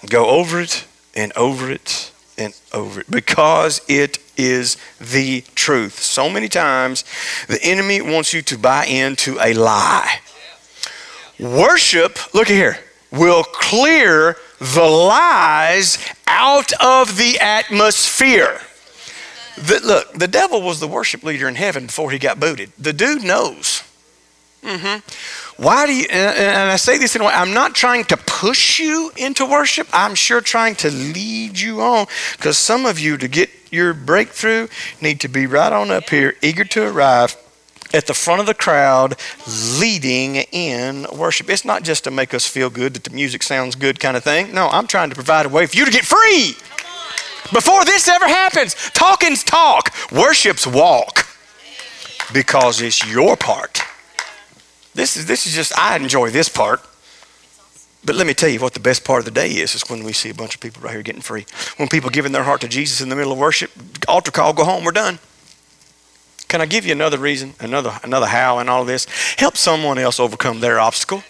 Go 0.08 0.26
over 0.26 0.60
it 0.60 0.86
and 1.14 1.32
over 1.36 1.70
it 1.70 2.12
and 2.38 2.58
over 2.72 3.00
it 3.00 3.10
because 3.10 3.80
it 3.88 4.18
is 4.36 4.76
the 5.00 5.42
truth. 5.54 5.98
So 5.98 6.28
many 6.28 6.48
times 6.48 7.04
the 7.48 7.62
enemy 7.62 8.00
wants 8.00 8.32
you 8.32 8.42
to 8.42 8.58
buy 8.58 8.84
into 8.86 9.38
a 9.40 9.54
lie. 9.54 10.20
Worship, 11.38 12.34
look 12.34 12.48
here, 12.48 12.78
will 13.10 13.44
clear 13.44 14.36
the 14.58 14.82
lies 14.82 15.98
out 16.26 16.72
of 16.82 17.16
the 17.16 17.38
atmosphere. 17.40 18.60
The, 19.56 19.80
look, 19.82 20.12
the 20.12 20.28
devil 20.28 20.60
was 20.62 20.80
the 20.80 20.88
worship 20.88 21.22
leader 21.22 21.48
in 21.48 21.54
heaven 21.54 21.86
before 21.86 22.10
he 22.10 22.18
got 22.18 22.38
booted. 22.38 22.72
The 22.78 22.92
dude 22.92 23.24
knows. 23.24 23.82
Mm-hmm. 24.62 25.62
Why 25.62 25.86
do 25.86 25.94
you, 25.94 26.06
and, 26.10 26.36
and 26.36 26.70
I 26.70 26.76
say 26.76 26.98
this 26.98 27.14
in 27.14 27.22
a 27.22 27.24
way, 27.24 27.32
I'm 27.32 27.54
not 27.54 27.74
trying 27.74 28.04
to 28.06 28.16
push 28.16 28.78
you 28.78 29.12
into 29.16 29.46
worship. 29.46 29.88
I'm 29.92 30.14
sure 30.14 30.40
trying 30.40 30.74
to 30.76 30.90
lead 30.90 31.58
you 31.58 31.80
on 31.80 32.06
because 32.36 32.58
some 32.58 32.84
of 32.84 32.98
you, 32.98 33.16
to 33.16 33.28
get 33.28 33.48
your 33.70 33.94
breakthrough, 33.94 34.68
need 35.00 35.20
to 35.20 35.28
be 35.28 35.46
right 35.46 35.72
on 35.72 35.90
up 35.90 36.10
here, 36.10 36.34
eager 36.42 36.64
to 36.64 36.86
arrive 36.86 37.36
at 37.92 38.06
the 38.06 38.14
front 38.14 38.40
of 38.40 38.46
the 38.46 38.54
crowd 38.54 39.16
leading 39.78 40.36
in 40.52 41.06
worship. 41.12 41.50
It's 41.50 41.64
not 41.64 41.82
just 41.82 42.04
to 42.04 42.10
make 42.10 42.34
us 42.34 42.46
feel 42.46 42.70
good 42.70 42.94
that 42.94 43.04
the 43.04 43.10
music 43.10 43.42
sounds 43.42 43.74
good 43.74 44.00
kind 44.00 44.16
of 44.16 44.24
thing. 44.24 44.54
No, 44.54 44.68
I'm 44.68 44.86
trying 44.86 45.10
to 45.10 45.14
provide 45.14 45.46
a 45.46 45.48
way 45.48 45.66
for 45.66 45.76
you 45.76 45.84
to 45.84 45.90
get 45.90 46.04
free. 46.04 46.54
Before 47.52 47.84
this 47.84 48.08
ever 48.08 48.26
happens, 48.26 48.74
talking's 48.90 49.44
talk, 49.44 49.94
worship's 50.10 50.66
walk 50.66 51.26
because 52.32 52.80
it's 52.80 53.06
your 53.08 53.36
part. 53.36 53.80
This 54.94 55.16
is, 55.16 55.26
this 55.26 55.46
is 55.46 55.54
just, 55.54 55.78
I 55.78 55.96
enjoy 55.96 56.30
this 56.30 56.48
part. 56.48 56.80
But 58.04 58.14
let 58.14 58.26
me 58.26 58.34
tell 58.34 58.48
you 58.48 58.60
what 58.60 58.74
the 58.74 58.80
best 58.80 59.04
part 59.04 59.18
of 59.20 59.24
the 59.24 59.30
day 59.30 59.48
is, 59.50 59.74
is 59.74 59.88
when 59.90 60.04
we 60.04 60.12
see 60.12 60.30
a 60.30 60.34
bunch 60.34 60.54
of 60.54 60.60
people 60.60 60.80
right 60.82 60.92
here 60.92 61.02
getting 61.02 61.20
free. 61.20 61.44
When 61.76 61.88
people 61.88 62.08
giving 62.08 62.32
their 62.32 62.44
heart 62.44 62.60
to 62.60 62.68
Jesus 62.68 63.00
in 63.00 63.08
the 63.08 63.16
middle 63.16 63.32
of 63.32 63.38
worship, 63.38 63.70
altar 64.08 64.30
call, 64.30 64.52
go 64.52 64.64
home, 64.64 64.84
we're 64.84 64.92
done. 64.92 65.18
Can 66.48 66.60
I 66.60 66.66
give 66.66 66.86
you 66.86 66.92
another 66.92 67.18
reason, 67.18 67.54
another, 67.58 67.98
another 68.04 68.26
how 68.26 68.58
and 68.58 68.70
all 68.70 68.84
this? 68.84 69.06
Help 69.36 69.56
someone 69.56 69.98
else 69.98 70.20
overcome 70.20 70.60
their 70.60 70.78
obstacle. 70.78 71.22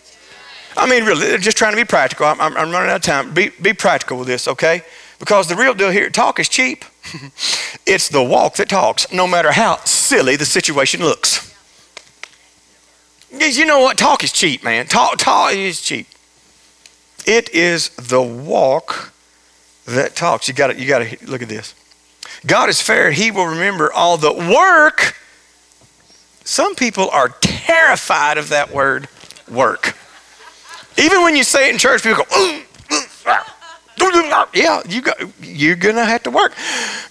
I 0.76 0.88
mean, 0.88 1.04
really, 1.04 1.26
they're 1.26 1.38
just 1.38 1.56
trying 1.56 1.72
to 1.72 1.76
be 1.76 1.84
practical. 1.84 2.26
I'm, 2.26 2.40
I'm 2.40 2.70
running 2.70 2.90
out 2.90 2.96
of 2.96 3.02
time. 3.02 3.32
Be, 3.32 3.50
be 3.62 3.72
practical 3.72 4.18
with 4.18 4.26
this, 4.26 4.46
okay? 4.46 4.82
Because 5.18 5.48
the 5.48 5.56
real 5.56 5.72
deal 5.72 5.90
here, 5.90 6.10
talk 6.10 6.38
is 6.38 6.48
cheap. 6.48 6.84
it's 7.86 8.10
the 8.10 8.22
walk 8.22 8.56
that 8.56 8.68
talks, 8.68 9.10
no 9.10 9.26
matter 9.26 9.52
how 9.52 9.76
silly 9.84 10.36
the 10.36 10.44
situation 10.44 11.00
looks. 11.00 11.54
You 13.32 13.64
know 13.64 13.80
what? 13.80 13.96
Talk 13.96 14.22
is 14.22 14.32
cheap, 14.32 14.62
man. 14.62 14.86
Talk, 14.86 15.16
talk 15.18 15.54
is 15.54 15.80
cheap. 15.80 16.06
It 17.26 17.48
is 17.54 17.88
the 17.90 18.22
walk 18.22 19.12
that 19.86 20.14
talks. 20.14 20.46
You 20.46 20.54
got 20.54 20.68
to, 20.68 20.78
you 20.78 20.86
got 20.86 20.98
to 21.00 21.26
look 21.26 21.42
at 21.42 21.48
this. 21.48 21.74
God 22.46 22.68
is 22.68 22.80
fair. 22.80 23.10
He 23.10 23.30
will 23.30 23.46
remember 23.46 23.92
all 23.92 24.16
the 24.16 24.32
work. 24.32 25.16
Some 26.44 26.76
people 26.76 27.10
are 27.10 27.30
terrified 27.40 28.38
of 28.38 28.50
that 28.50 28.72
word, 28.72 29.08
work. 29.50 29.96
Even 30.96 31.22
when 31.22 31.34
you 31.34 31.42
say 31.42 31.68
it 31.68 31.72
in 31.72 31.78
church, 31.78 32.02
people 32.02 32.18
go, 32.18 32.30
ah, 32.30 32.62
ah. 33.26 34.48
yeah, 34.54 34.80
you 34.88 35.02
got, 35.02 35.18
you're 35.42 35.76
going 35.76 35.96
to 35.96 36.04
have 36.04 36.22
to 36.22 36.30
work. 36.30 36.54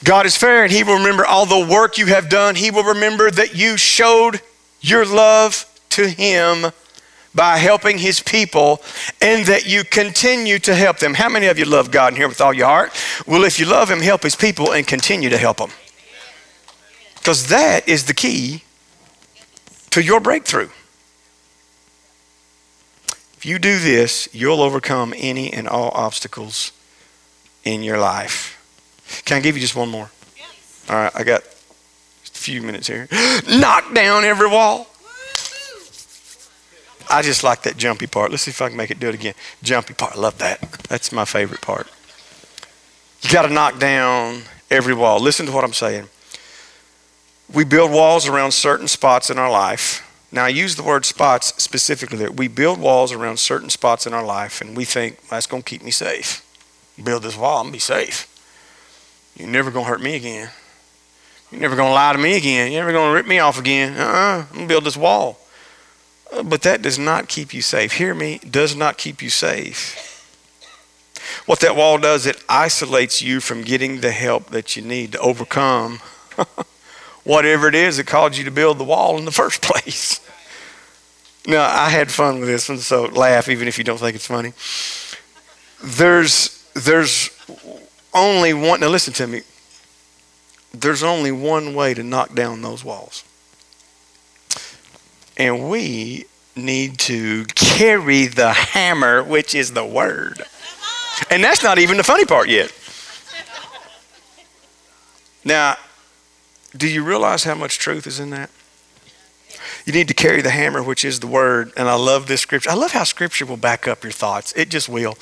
God 0.03 0.25
is 0.25 0.37
fair 0.37 0.63
and 0.63 0.71
He 0.71 0.83
will 0.83 0.97
remember 0.97 1.25
all 1.25 1.45
the 1.45 1.67
work 1.71 1.97
you 1.97 2.05
have 2.07 2.29
done. 2.29 2.55
He 2.55 2.71
will 2.71 2.83
remember 2.83 3.29
that 3.29 3.55
you 3.55 3.75
showed 3.77 4.41
your 4.79 5.05
love 5.05 5.65
to 5.89 6.07
Him 6.07 6.71
by 7.35 7.57
helping 7.57 7.97
His 7.97 8.21
people 8.21 8.81
and 9.21 9.45
that 9.45 9.67
you 9.67 9.83
continue 9.83 10.57
to 10.59 10.73
help 10.73 10.97
them. 10.99 11.13
How 11.13 11.29
many 11.29 11.47
of 11.47 11.59
you 11.59 11.65
love 11.65 11.91
God 11.91 12.13
in 12.13 12.17
here 12.17 12.29
with 12.29 12.41
all 12.41 12.53
your 12.53 12.67
heart? 12.67 12.93
Well, 13.27 13.43
if 13.43 13.59
you 13.59 13.65
love 13.65 13.91
Him, 13.91 13.99
help 13.99 14.23
His 14.23 14.35
people 14.35 14.71
and 14.71 14.87
continue 14.87 15.29
to 15.29 15.37
help 15.37 15.57
them. 15.57 15.71
Because 17.15 17.47
that 17.47 17.87
is 17.87 18.05
the 18.05 18.13
key 18.13 18.63
to 19.89 20.01
your 20.01 20.19
breakthrough. 20.19 20.69
If 23.37 23.45
you 23.45 23.59
do 23.59 23.79
this, 23.79 24.29
you'll 24.31 24.61
overcome 24.61 25.13
any 25.17 25.51
and 25.51 25.67
all 25.67 25.91
obstacles 25.93 26.71
in 27.63 27.83
your 27.83 27.97
life. 27.97 28.53
Can 29.25 29.37
I 29.37 29.39
give 29.41 29.55
you 29.55 29.61
just 29.61 29.75
one 29.75 29.89
more? 29.89 30.09
All 30.89 30.95
right, 30.95 31.11
I 31.15 31.23
got 31.23 31.43
a 31.43 31.47
few 32.31 32.61
minutes 32.61 32.87
here. 32.87 33.07
Knock 33.49 33.93
down 33.93 34.23
every 34.23 34.47
wall. 34.47 34.87
I 37.09 37.21
just 37.21 37.43
like 37.43 37.63
that 37.63 37.77
jumpy 37.77 38.07
part. 38.07 38.31
Let's 38.31 38.43
see 38.43 38.51
if 38.51 38.61
I 38.61 38.69
can 38.69 38.77
make 38.77 38.91
it 38.91 38.99
do 38.99 39.09
it 39.09 39.15
again. 39.15 39.33
Jumpy 39.61 39.93
part. 39.93 40.15
I 40.15 40.19
love 40.19 40.37
that. 40.39 40.61
That's 40.89 41.11
my 41.11 41.25
favorite 41.25 41.61
part. 41.61 41.87
You 43.21 43.31
got 43.31 43.43
to 43.43 43.53
knock 43.53 43.79
down 43.79 44.43
every 44.69 44.93
wall. 44.93 45.19
Listen 45.19 45.45
to 45.45 45.51
what 45.51 45.63
I'm 45.63 45.73
saying. 45.73 46.07
We 47.53 47.63
build 47.63 47.91
walls 47.91 48.27
around 48.27 48.51
certain 48.51 48.87
spots 48.87 49.29
in 49.29 49.37
our 49.37 49.51
life. 49.51 50.01
Now, 50.31 50.45
I 50.45 50.49
use 50.49 50.75
the 50.75 50.83
word 50.83 51.05
spots 51.05 51.53
specifically 51.61 52.17
there. 52.17 52.31
We 52.31 52.47
build 52.47 52.79
walls 52.79 53.11
around 53.11 53.37
certain 53.37 53.69
spots 53.69 54.05
in 54.05 54.13
our 54.13 54.25
life, 54.25 54.61
and 54.61 54.75
we 54.75 54.83
think 54.83 55.27
that's 55.29 55.47
going 55.47 55.63
to 55.63 55.69
keep 55.69 55.83
me 55.83 55.91
safe. 55.91 56.41
Build 57.01 57.23
this 57.23 57.37
wall, 57.37 57.59
I'm 57.59 57.65
going 57.65 57.73
to 57.73 57.75
be 57.75 57.79
safe. 57.79 58.27
You're 59.37 59.47
never 59.47 59.71
going 59.71 59.85
to 59.85 59.89
hurt 59.89 60.01
me 60.01 60.15
again. 60.15 60.49
You're 61.51 61.61
never 61.61 61.75
going 61.75 61.89
to 61.89 61.93
lie 61.93 62.13
to 62.13 62.19
me 62.19 62.35
again. 62.35 62.71
You're 62.71 62.81
never 62.81 62.91
going 62.91 63.11
to 63.11 63.15
rip 63.15 63.27
me 63.27 63.39
off 63.39 63.59
again. 63.59 63.97
Uh-uh. 63.97 64.45
I'm 64.49 64.53
going 64.53 64.67
to 64.67 64.73
build 64.73 64.83
this 64.83 64.97
wall. 64.97 65.39
Uh, 66.31 66.43
but 66.43 66.61
that 66.61 66.81
does 66.81 66.99
not 66.99 67.27
keep 67.27 67.53
you 67.53 67.61
safe. 67.61 67.93
Hear 67.93 68.13
me, 68.13 68.39
does 68.39 68.75
not 68.75 68.97
keep 68.97 69.21
you 69.21 69.29
safe. 69.29 70.11
What 71.45 71.59
that 71.59 71.75
wall 71.75 71.97
does, 71.97 72.25
it 72.25 72.43
isolates 72.47 73.21
you 73.21 73.39
from 73.39 73.63
getting 73.63 74.01
the 74.01 74.11
help 74.11 74.47
that 74.47 74.75
you 74.75 74.81
need 74.81 75.11
to 75.13 75.19
overcome 75.19 75.99
whatever 77.23 77.67
it 77.67 77.75
is 77.75 77.97
that 77.97 78.07
caused 78.07 78.37
you 78.37 78.43
to 78.45 78.51
build 78.51 78.77
the 78.77 78.83
wall 78.83 79.17
in 79.17 79.25
the 79.25 79.31
first 79.31 79.61
place. 79.63 80.21
Now, 81.47 81.65
I 81.65 81.89
had 81.89 82.11
fun 82.11 82.39
with 82.39 82.49
this 82.49 82.69
one, 82.69 82.79
so 82.79 83.05
laugh 83.05 83.49
even 83.49 83.67
if 83.67 83.77
you 83.77 83.83
don't 83.83 83.99
think 83.99 84.15
it's 84.15 84.25
funny. 84.25 84.53
There's, 85.83 86.67
there's 86.73 87.29
only 88.13 88.53
one, 88.53 88.79
now 88.79 88.87
listen 88.87 89.13
to 89.15 89.27
me. 89.27 89.41
There's 90.73 91.03
only 91.03 91.31
one 91.31 91.75
way 91.75 91.93
to 91.93 92.03
knock 92.03 92.33
down 92.33 92.61
those 92.61 92.83
walls. 92.83 93.23
And 95.37 95.69
we 95.69 96.25
need 96.55 96.97
to 96.99 97.45
carry 97.55 98.27
the 98.27 98.53
hammer, 98.53 99.23
which 99.23 99.53
is 99.53 99.73
the 99.73 99.85
word. 99.85 100.41
And 101.29 101.43
that's 101.43 101.63
not 101.63 101.79
even 101.79 101.97
the 101.97 102.03
funny 102.03 102.25
part 102.25 102.49
yet. 102.49 102.71
Now, 105.43 105.75
do 106.75 106.87
you 106.87 107.03
realize 107.03 107.43
how 107.43 107.55
much 107.55 107.77
truth 107.77 108.07
is 108.07 108.19
in 108.19 108.31
that? 108.31 108.49
You 109.85 109.93
need 109.93 110.07
to 110.07 110.13
carry 110.13 110.41
the 110.41 110.49
hammer, 110.49 110.81
which 110.81 111.05
is 111.05 111.19
the 111.19 111.27
word. 111.27 111.71
And 111.77 111.87
I 111.87 111.95
love 111.95 112.27
this 112.27 112.41
scripture. 112.41 112.71
I 112.71 112.73
love 112.73 112.91
how 112.91 113.03
scripture 113.03 113.45
will 113.45 113.57
back 113.57 113.87
up 113.87 114.03
your 114.03 114.11
thoughts. 114.11 114.51
It 114.53 114.69
just 114.69 114.89
will. 114.89 115.17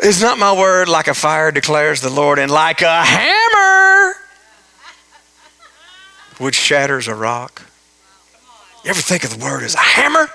It's 0.00 0.20
not 0.20 0.38
my 0.38 0.52
word 0.52 0.88
like 0.88 1.08
a 1.08 1.14
fire, 1.14 1.50
declares 1.50 2.02
the 2.02 2.10
Lord, 2.10 2.38
and 2.38 2.50
like 2.50 2.82
a 2.82 3.02
hammer, 3.02 4.14
which 6.38 6.54
shatters 6.54 7.08
a 7.08 7.14
rock? 7.14 7.69
You 8.84 8.90
ever 8.90 9.00
think 9.00 9.24
of 9.24 9.38
the 9.38 9.44
word 9.44 9.62
as 9.62 9.74
a 9.74 9.78
hammer? 9.78 10.28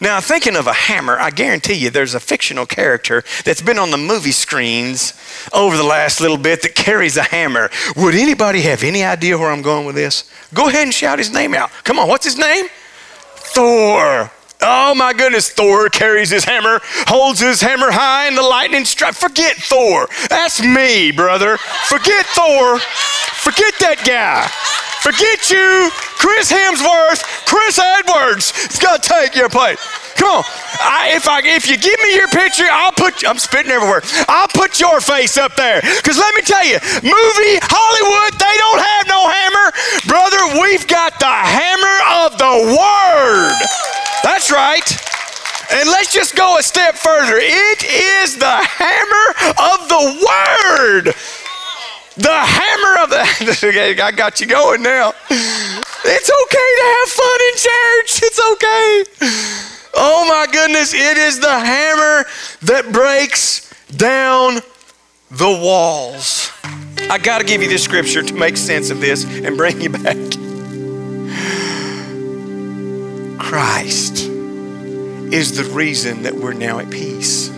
Now, 0.00 0.20
thinking 0.20 0.56
of 0.56 0.66
a 0.66 0.72
hammer, 0.72 1.18
I 1.18 1.30
guarantee 1.30 1.74
you 1.74 1.90
there's 1.90 2.14
a 2.14 2.20
fictional 2.20 2.66
character 2.66 3.22
that's 3.44 3.62
been 3.62 3.78
on 3.78 3.90
the 3.90 3.96
movie 3.96 4.32
screens 4.32 5.14
over 5.52 5.76
the 5.76 5.84
last 5.84 6.20
little 6.20 6.36
bit 6.36 6.62
that 6.62 6.74
carries 6.74 7.16
a 7.16 7.22
hammer. 7.22 7.70
Would 7.96 8.14
anybody 8.14 8.62
have 8.62 8.82
any 8.82 9.04
idea 9.04 9.38
where 9.38 9.50
I'm 9.50 9.62
going 9.62 9.86
with 9.86 9.94
this? 9.94 10.30
Go 10.54 10.68
ahead 10.68 10.84
and 10.84 10.94
shout 10.94 11.18
his 11.18 11.32
name 11.32 11.54
out. 11.54 11.70
Come 11.84 11.98
on, 11.98 12.08
what's 12.08 12.24
his 12.24 12.38
name? 12.38 12.66
Thor. 13.36 14.30
Oh 14.60 14.94
my 14.94 15.12
goodness, 15.12 15.50
Thor 15.50 15.88
carries 15.88 16.30
his 16.30 16.44
hammer, 16.44 16.80
holds 17.08 17.40
his 17.40 17.60
hammer 17.60 17.90
high, 17.90 18.26
and 18.26 18.36
the 18.36 18.42
lightning 18.42 18.84
strikes. 18.84 19.18
Forget 19.18 19.56
Thor. 19.56 20.08
That's 20.28 20.62
me, 20.62 21.10
brother. 21.10 21.58
Forget 21.58 22.26
Thor. 22.26 22.78
Forget 22.78 23.74
that 23.80 24.02
guy. 24.06 24.48
Forget 25.02 25.50
you, 25.50 25.90
Chris 26.22 26.52
Hemsworth, 26.52 27.26
Chris 27.44 27.76
Edwards. 27.76 28.52
It's 28.64 28.78
gonna 28.78 29.02
take 29.02 29.34
your 29.34 29.48
place. 29.48 29.82
Come 30.14 30.30
on. 30.30 30.44
I, 30.78 31.10
if 31.18 31.26
I 31.26 31.42
if 31.42 31.66
you 31.66 31.76
give 31.76 31.98
me 32.06 32.14
your 32.14 32.28
picture, 32.28 32.70
I'll 32.70 32.94
put 32.94 33.26
I'm 33.26 33.38
spitting 33.38 33.72
everywhere. 33.72 34.02
I'll 34.28 34.46
put 34.46 34.78
your 34.78 35.00
face 35.00 35.36
up 35.36 35.56
there. 35.56 35.80
Cause 36.06 36.18
let 36.18 36.30
me 36.38 36.42
tell 36.42 36.62
you, 36.62 36.78
movie 37.02 37.58
Hollywood, 37.66 38.38
they 38.38 38.56
don't 38.62 38.78
have 38.78 39.04
no 39.10 39.26
hammer, 39.26 39.66
brother. 40.06 40.62
We've 40.62 40.86
got 40.86 41.18
the 41.18 41.26
hammer 41.26 41.98
of 42.22 42.38
the 42.38 42.54
word. 42.70 43.58
That's 44.22 44.52
right. 44.54 44.86
And 45.74 45.88
let's 45.90 46.12
just 46.12 46.36
go 46.36 46.58
a 46.58 46.62
step 46.62 46.94
further. 46.94 47.42
It 47.42 47.82
is 47.82 48.38
the 48.38 48.54
hammer 48.54 49.26
of 49.58 49.88
the 49.90 50.04
word. 50.22 51.14
The 52.16 52.28
hammer 52.30 53.02
of 53.02 53.10
the. 53.10 53.98
I 54.04 54.10
got 54.12 54.40
you 54.40 54.46
going 54.46 54.82
now. 54.82 55.14
It's 55.30 56.30
okay 56.42 56.70
to 56.78 56.84
have 56.98 57.08
fun 57.08 57.40
in 57.48 57.54
church. 57.54 58.22
It's 58.22 58.40
okay. 58.52 59.04
Oh 59.94 60.26
my 60.28 60.46
goodness. 60.52 60.92
It 60.92 61.16
is 61.16 61.40
the 61.40 61.58
hammer 61.58 62.26
that 62.62 62.92
breaks 62.92 63.72
down 63.96 64.60
the 65.30 65.48
walls. 65.48 66.50
I 67.10 67.18
got 67.18 67.38
to 67.38 67.44
give 67.44 67.62
you 67.62 67.68
this 67.68 67.84
scripture 67.84 68.22
to 68.22 68.34
make 68.34 68.56
sense 68.56 68.90
of 68.90 69.00
this 69.00 69.24
and 69.24 69.56
bring 69.56 69.80
you 69.80 69.90
back. 69.90 70.16
Christ 73.38 74.26
is 75.32 75.56
the 75.56 75.64
reason 75.72 76.24
that 76.24 76.34
we're 76.34 76.52
now 76.52 76.78
at 76.78 76.90
peace. 76.90 77.50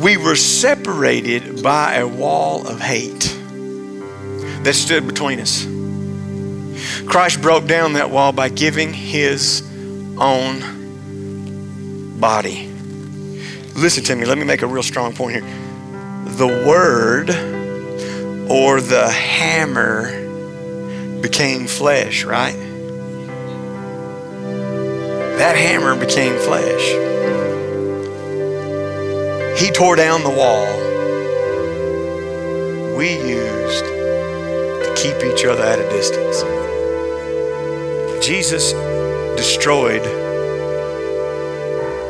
We 0.00 0.16
were 0.16 0.36
separated 0.36 1.62
by 1.62 1.96
a 1.96 2.06
wall 2.06 2.66
of 2.68 2.80
hate 2.80 3.34
that 4.62 4.74
stood 4.74 5.06
between 5.08 5.40
us. 5.40 5.66
Christ 7.06 7.42
broke 7.42 7.66
down 7.66 7.94
that 7.94 8.10
wall 8.10 8.32
by 8.32 8.48
giving 8.48 8.92
his 8.92 9.62
own 10.18 10.60
body. 12.20 12.68
Listen 13.74 14.04
to 14.04 14.14
me, 14.14 14.24
let 14.24 14.38
me 14.38 14.44
make 14.44 14.62
a 14.62 14.66
real 14.66 14.82
strong 14.82 15.14
point 15.14 15.34
here. 15.34 15.44
The 16.36 16.46
word 16.46 17.30
or 18.50 18.80
the 18.80 19.08
hammer 19.08 20.26
became 21.20 21.66
flesh, 21.66 22.24
right? 22.24 22.56
That 25.38 25.56
hammer 25.56 25.96
became 25.96 26.38
flesh. 26.38 27.17
He 29.58 29.72
tore 29.72 29.96
down 29.96 30.22
the 30.22 30.30
wall 30.30 30.88
we 32.98 33.12
used 33.12 33.84
to 33.84 34.94
keep 34.96 35.22
each 35.24 35.44
other 35.44 35.62
at 35.62 35.78
a 35.78 35.88
distance. 35.88 36.42
Jesus 38.24 38.72
destroyed 39.36 40.02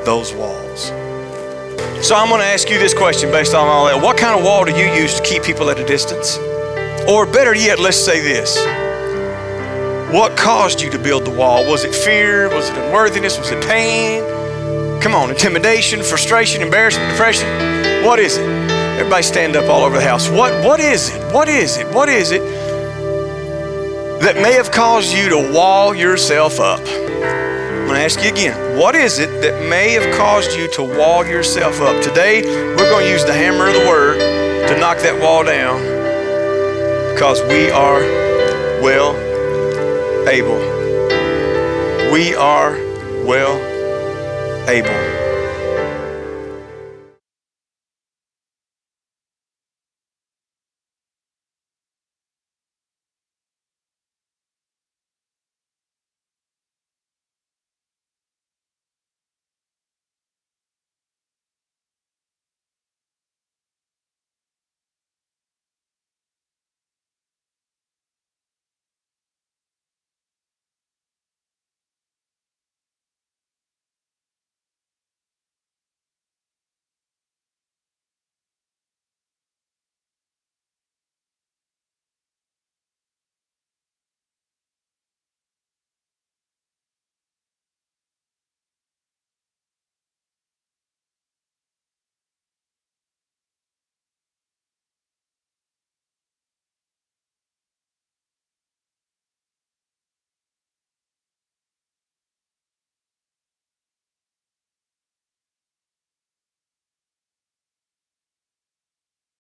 those 0.07 0.33
walls. 0.33 0.87
So 2.07 2.17
I'm 2.17 2.29
going 2.29 2.41
to 2.41 2.47
ask 2.47 2.71
you 2.71 2.79
this 2.79 2.95
question 2.95 3.31
based 3.31 3.55
on 3.55 3.67
all 3.67 3.87
that. 3.87 4.03
What 4.03 4.17
kind 4.17 4.39
of 4.39 4.45
wall 4.45 4.65
do 4.65 4.73
you 4.73 4.87
use 4.95 5.15
to 5.17 5.23
keep 5.23 5.43
people 5.43 5.69
at 5.69 5.79
a 5.79 5.85
distance? 5.85 6.39
Or 7.07 7.27
better 7.27 7.55
yet, 7.55 7.79
let's 7.79 8.03
say 8.03 8.21
this. 8.23 8.57
What 10.11 10.39
caused 10.39 10.81
you 10.81 10.91
to 10.91 10.99
build 10.99 11.27
the 11.27 11.31
wall? 11.31 11.67
Was 11.71 11.85
it 11.85 11.95
fear? 11.95 12.49
Was 12.49 12.71
it 12.71 12.79
unworthiness? 12.79 13.39
Was 13.39 13.51
it 13.51 13.63
pain? 13.65 14.38
Come 15.01 15.15
on, 15.15 15.31
intimidation, 15.31 16.03
frustration, 16.03 16.61
embarrassment, 16.61 17.09
depression? 17.11 17.47
What 18.05 18.19
is 18.19 18.37
it? 18.37 18.45
Everybody 18.99 19.23
stand 19.23 19.55
up 19.55 19.71
all 19.71 19.85
over 19.85 19.97
the 19.97 20.03
house. 20.03 20.29
What, 20.29 20.53
what 20.65 20.81
is 20.81 21.11
it? 21.11 21.33
What 21.33 21.49
is 21.49 21.77
it? 21.77 21.87
What 21.95 22.09
is 22.09 22.33
it 22.33 22.43
that 24.21 24.35
may 24.43 24.55
have 24.55 24.73
caused 24.73 25.17
you 25.17 25.29
to 25.29 25.53
wall 25.53 25.95
yourself 25.95 26.59
up? 26.59 26.81
I'm 26.81 27.87
going 27.87 27.95
to 27.95 28.01
ask 28.01 28.21
you 28.25 28.31
again. 28.31 28.77
What 28.77 28.97
is 28.97 29.21
it 29.21 29.41
that 29.41 29.69
may 29.71 29.93
have 29.93 30.17
caused 30.17 30.59
you 30.59 30.67
to 30.73 30.83
wall 30.83 31.25
yourself 31.25 31.81
up? 31.81 32.03
Today, 32.03 32.43
we're 32.43 32.91
going 32.91 33.07
to 33.07 33.11
use 33.11 33.25
the 33.25 33.33
hammer 33.33 33.69
of 33.69 33.75
the 33.75 33.87
word 33.87 34.19
to 34.69 34.79
knock 34.81 34.99
that 34.99 35.23
wall 35.23 35.45
down 35.45 35.81
because 37.15 37.41
we 37.43 37.71
are 37.71 38.01
well 38.83 39.15
able. 40.29 40.59
We 42.13 42.35
are 42.35 42.73
well 43.25 43.68
able. 44.69 45.18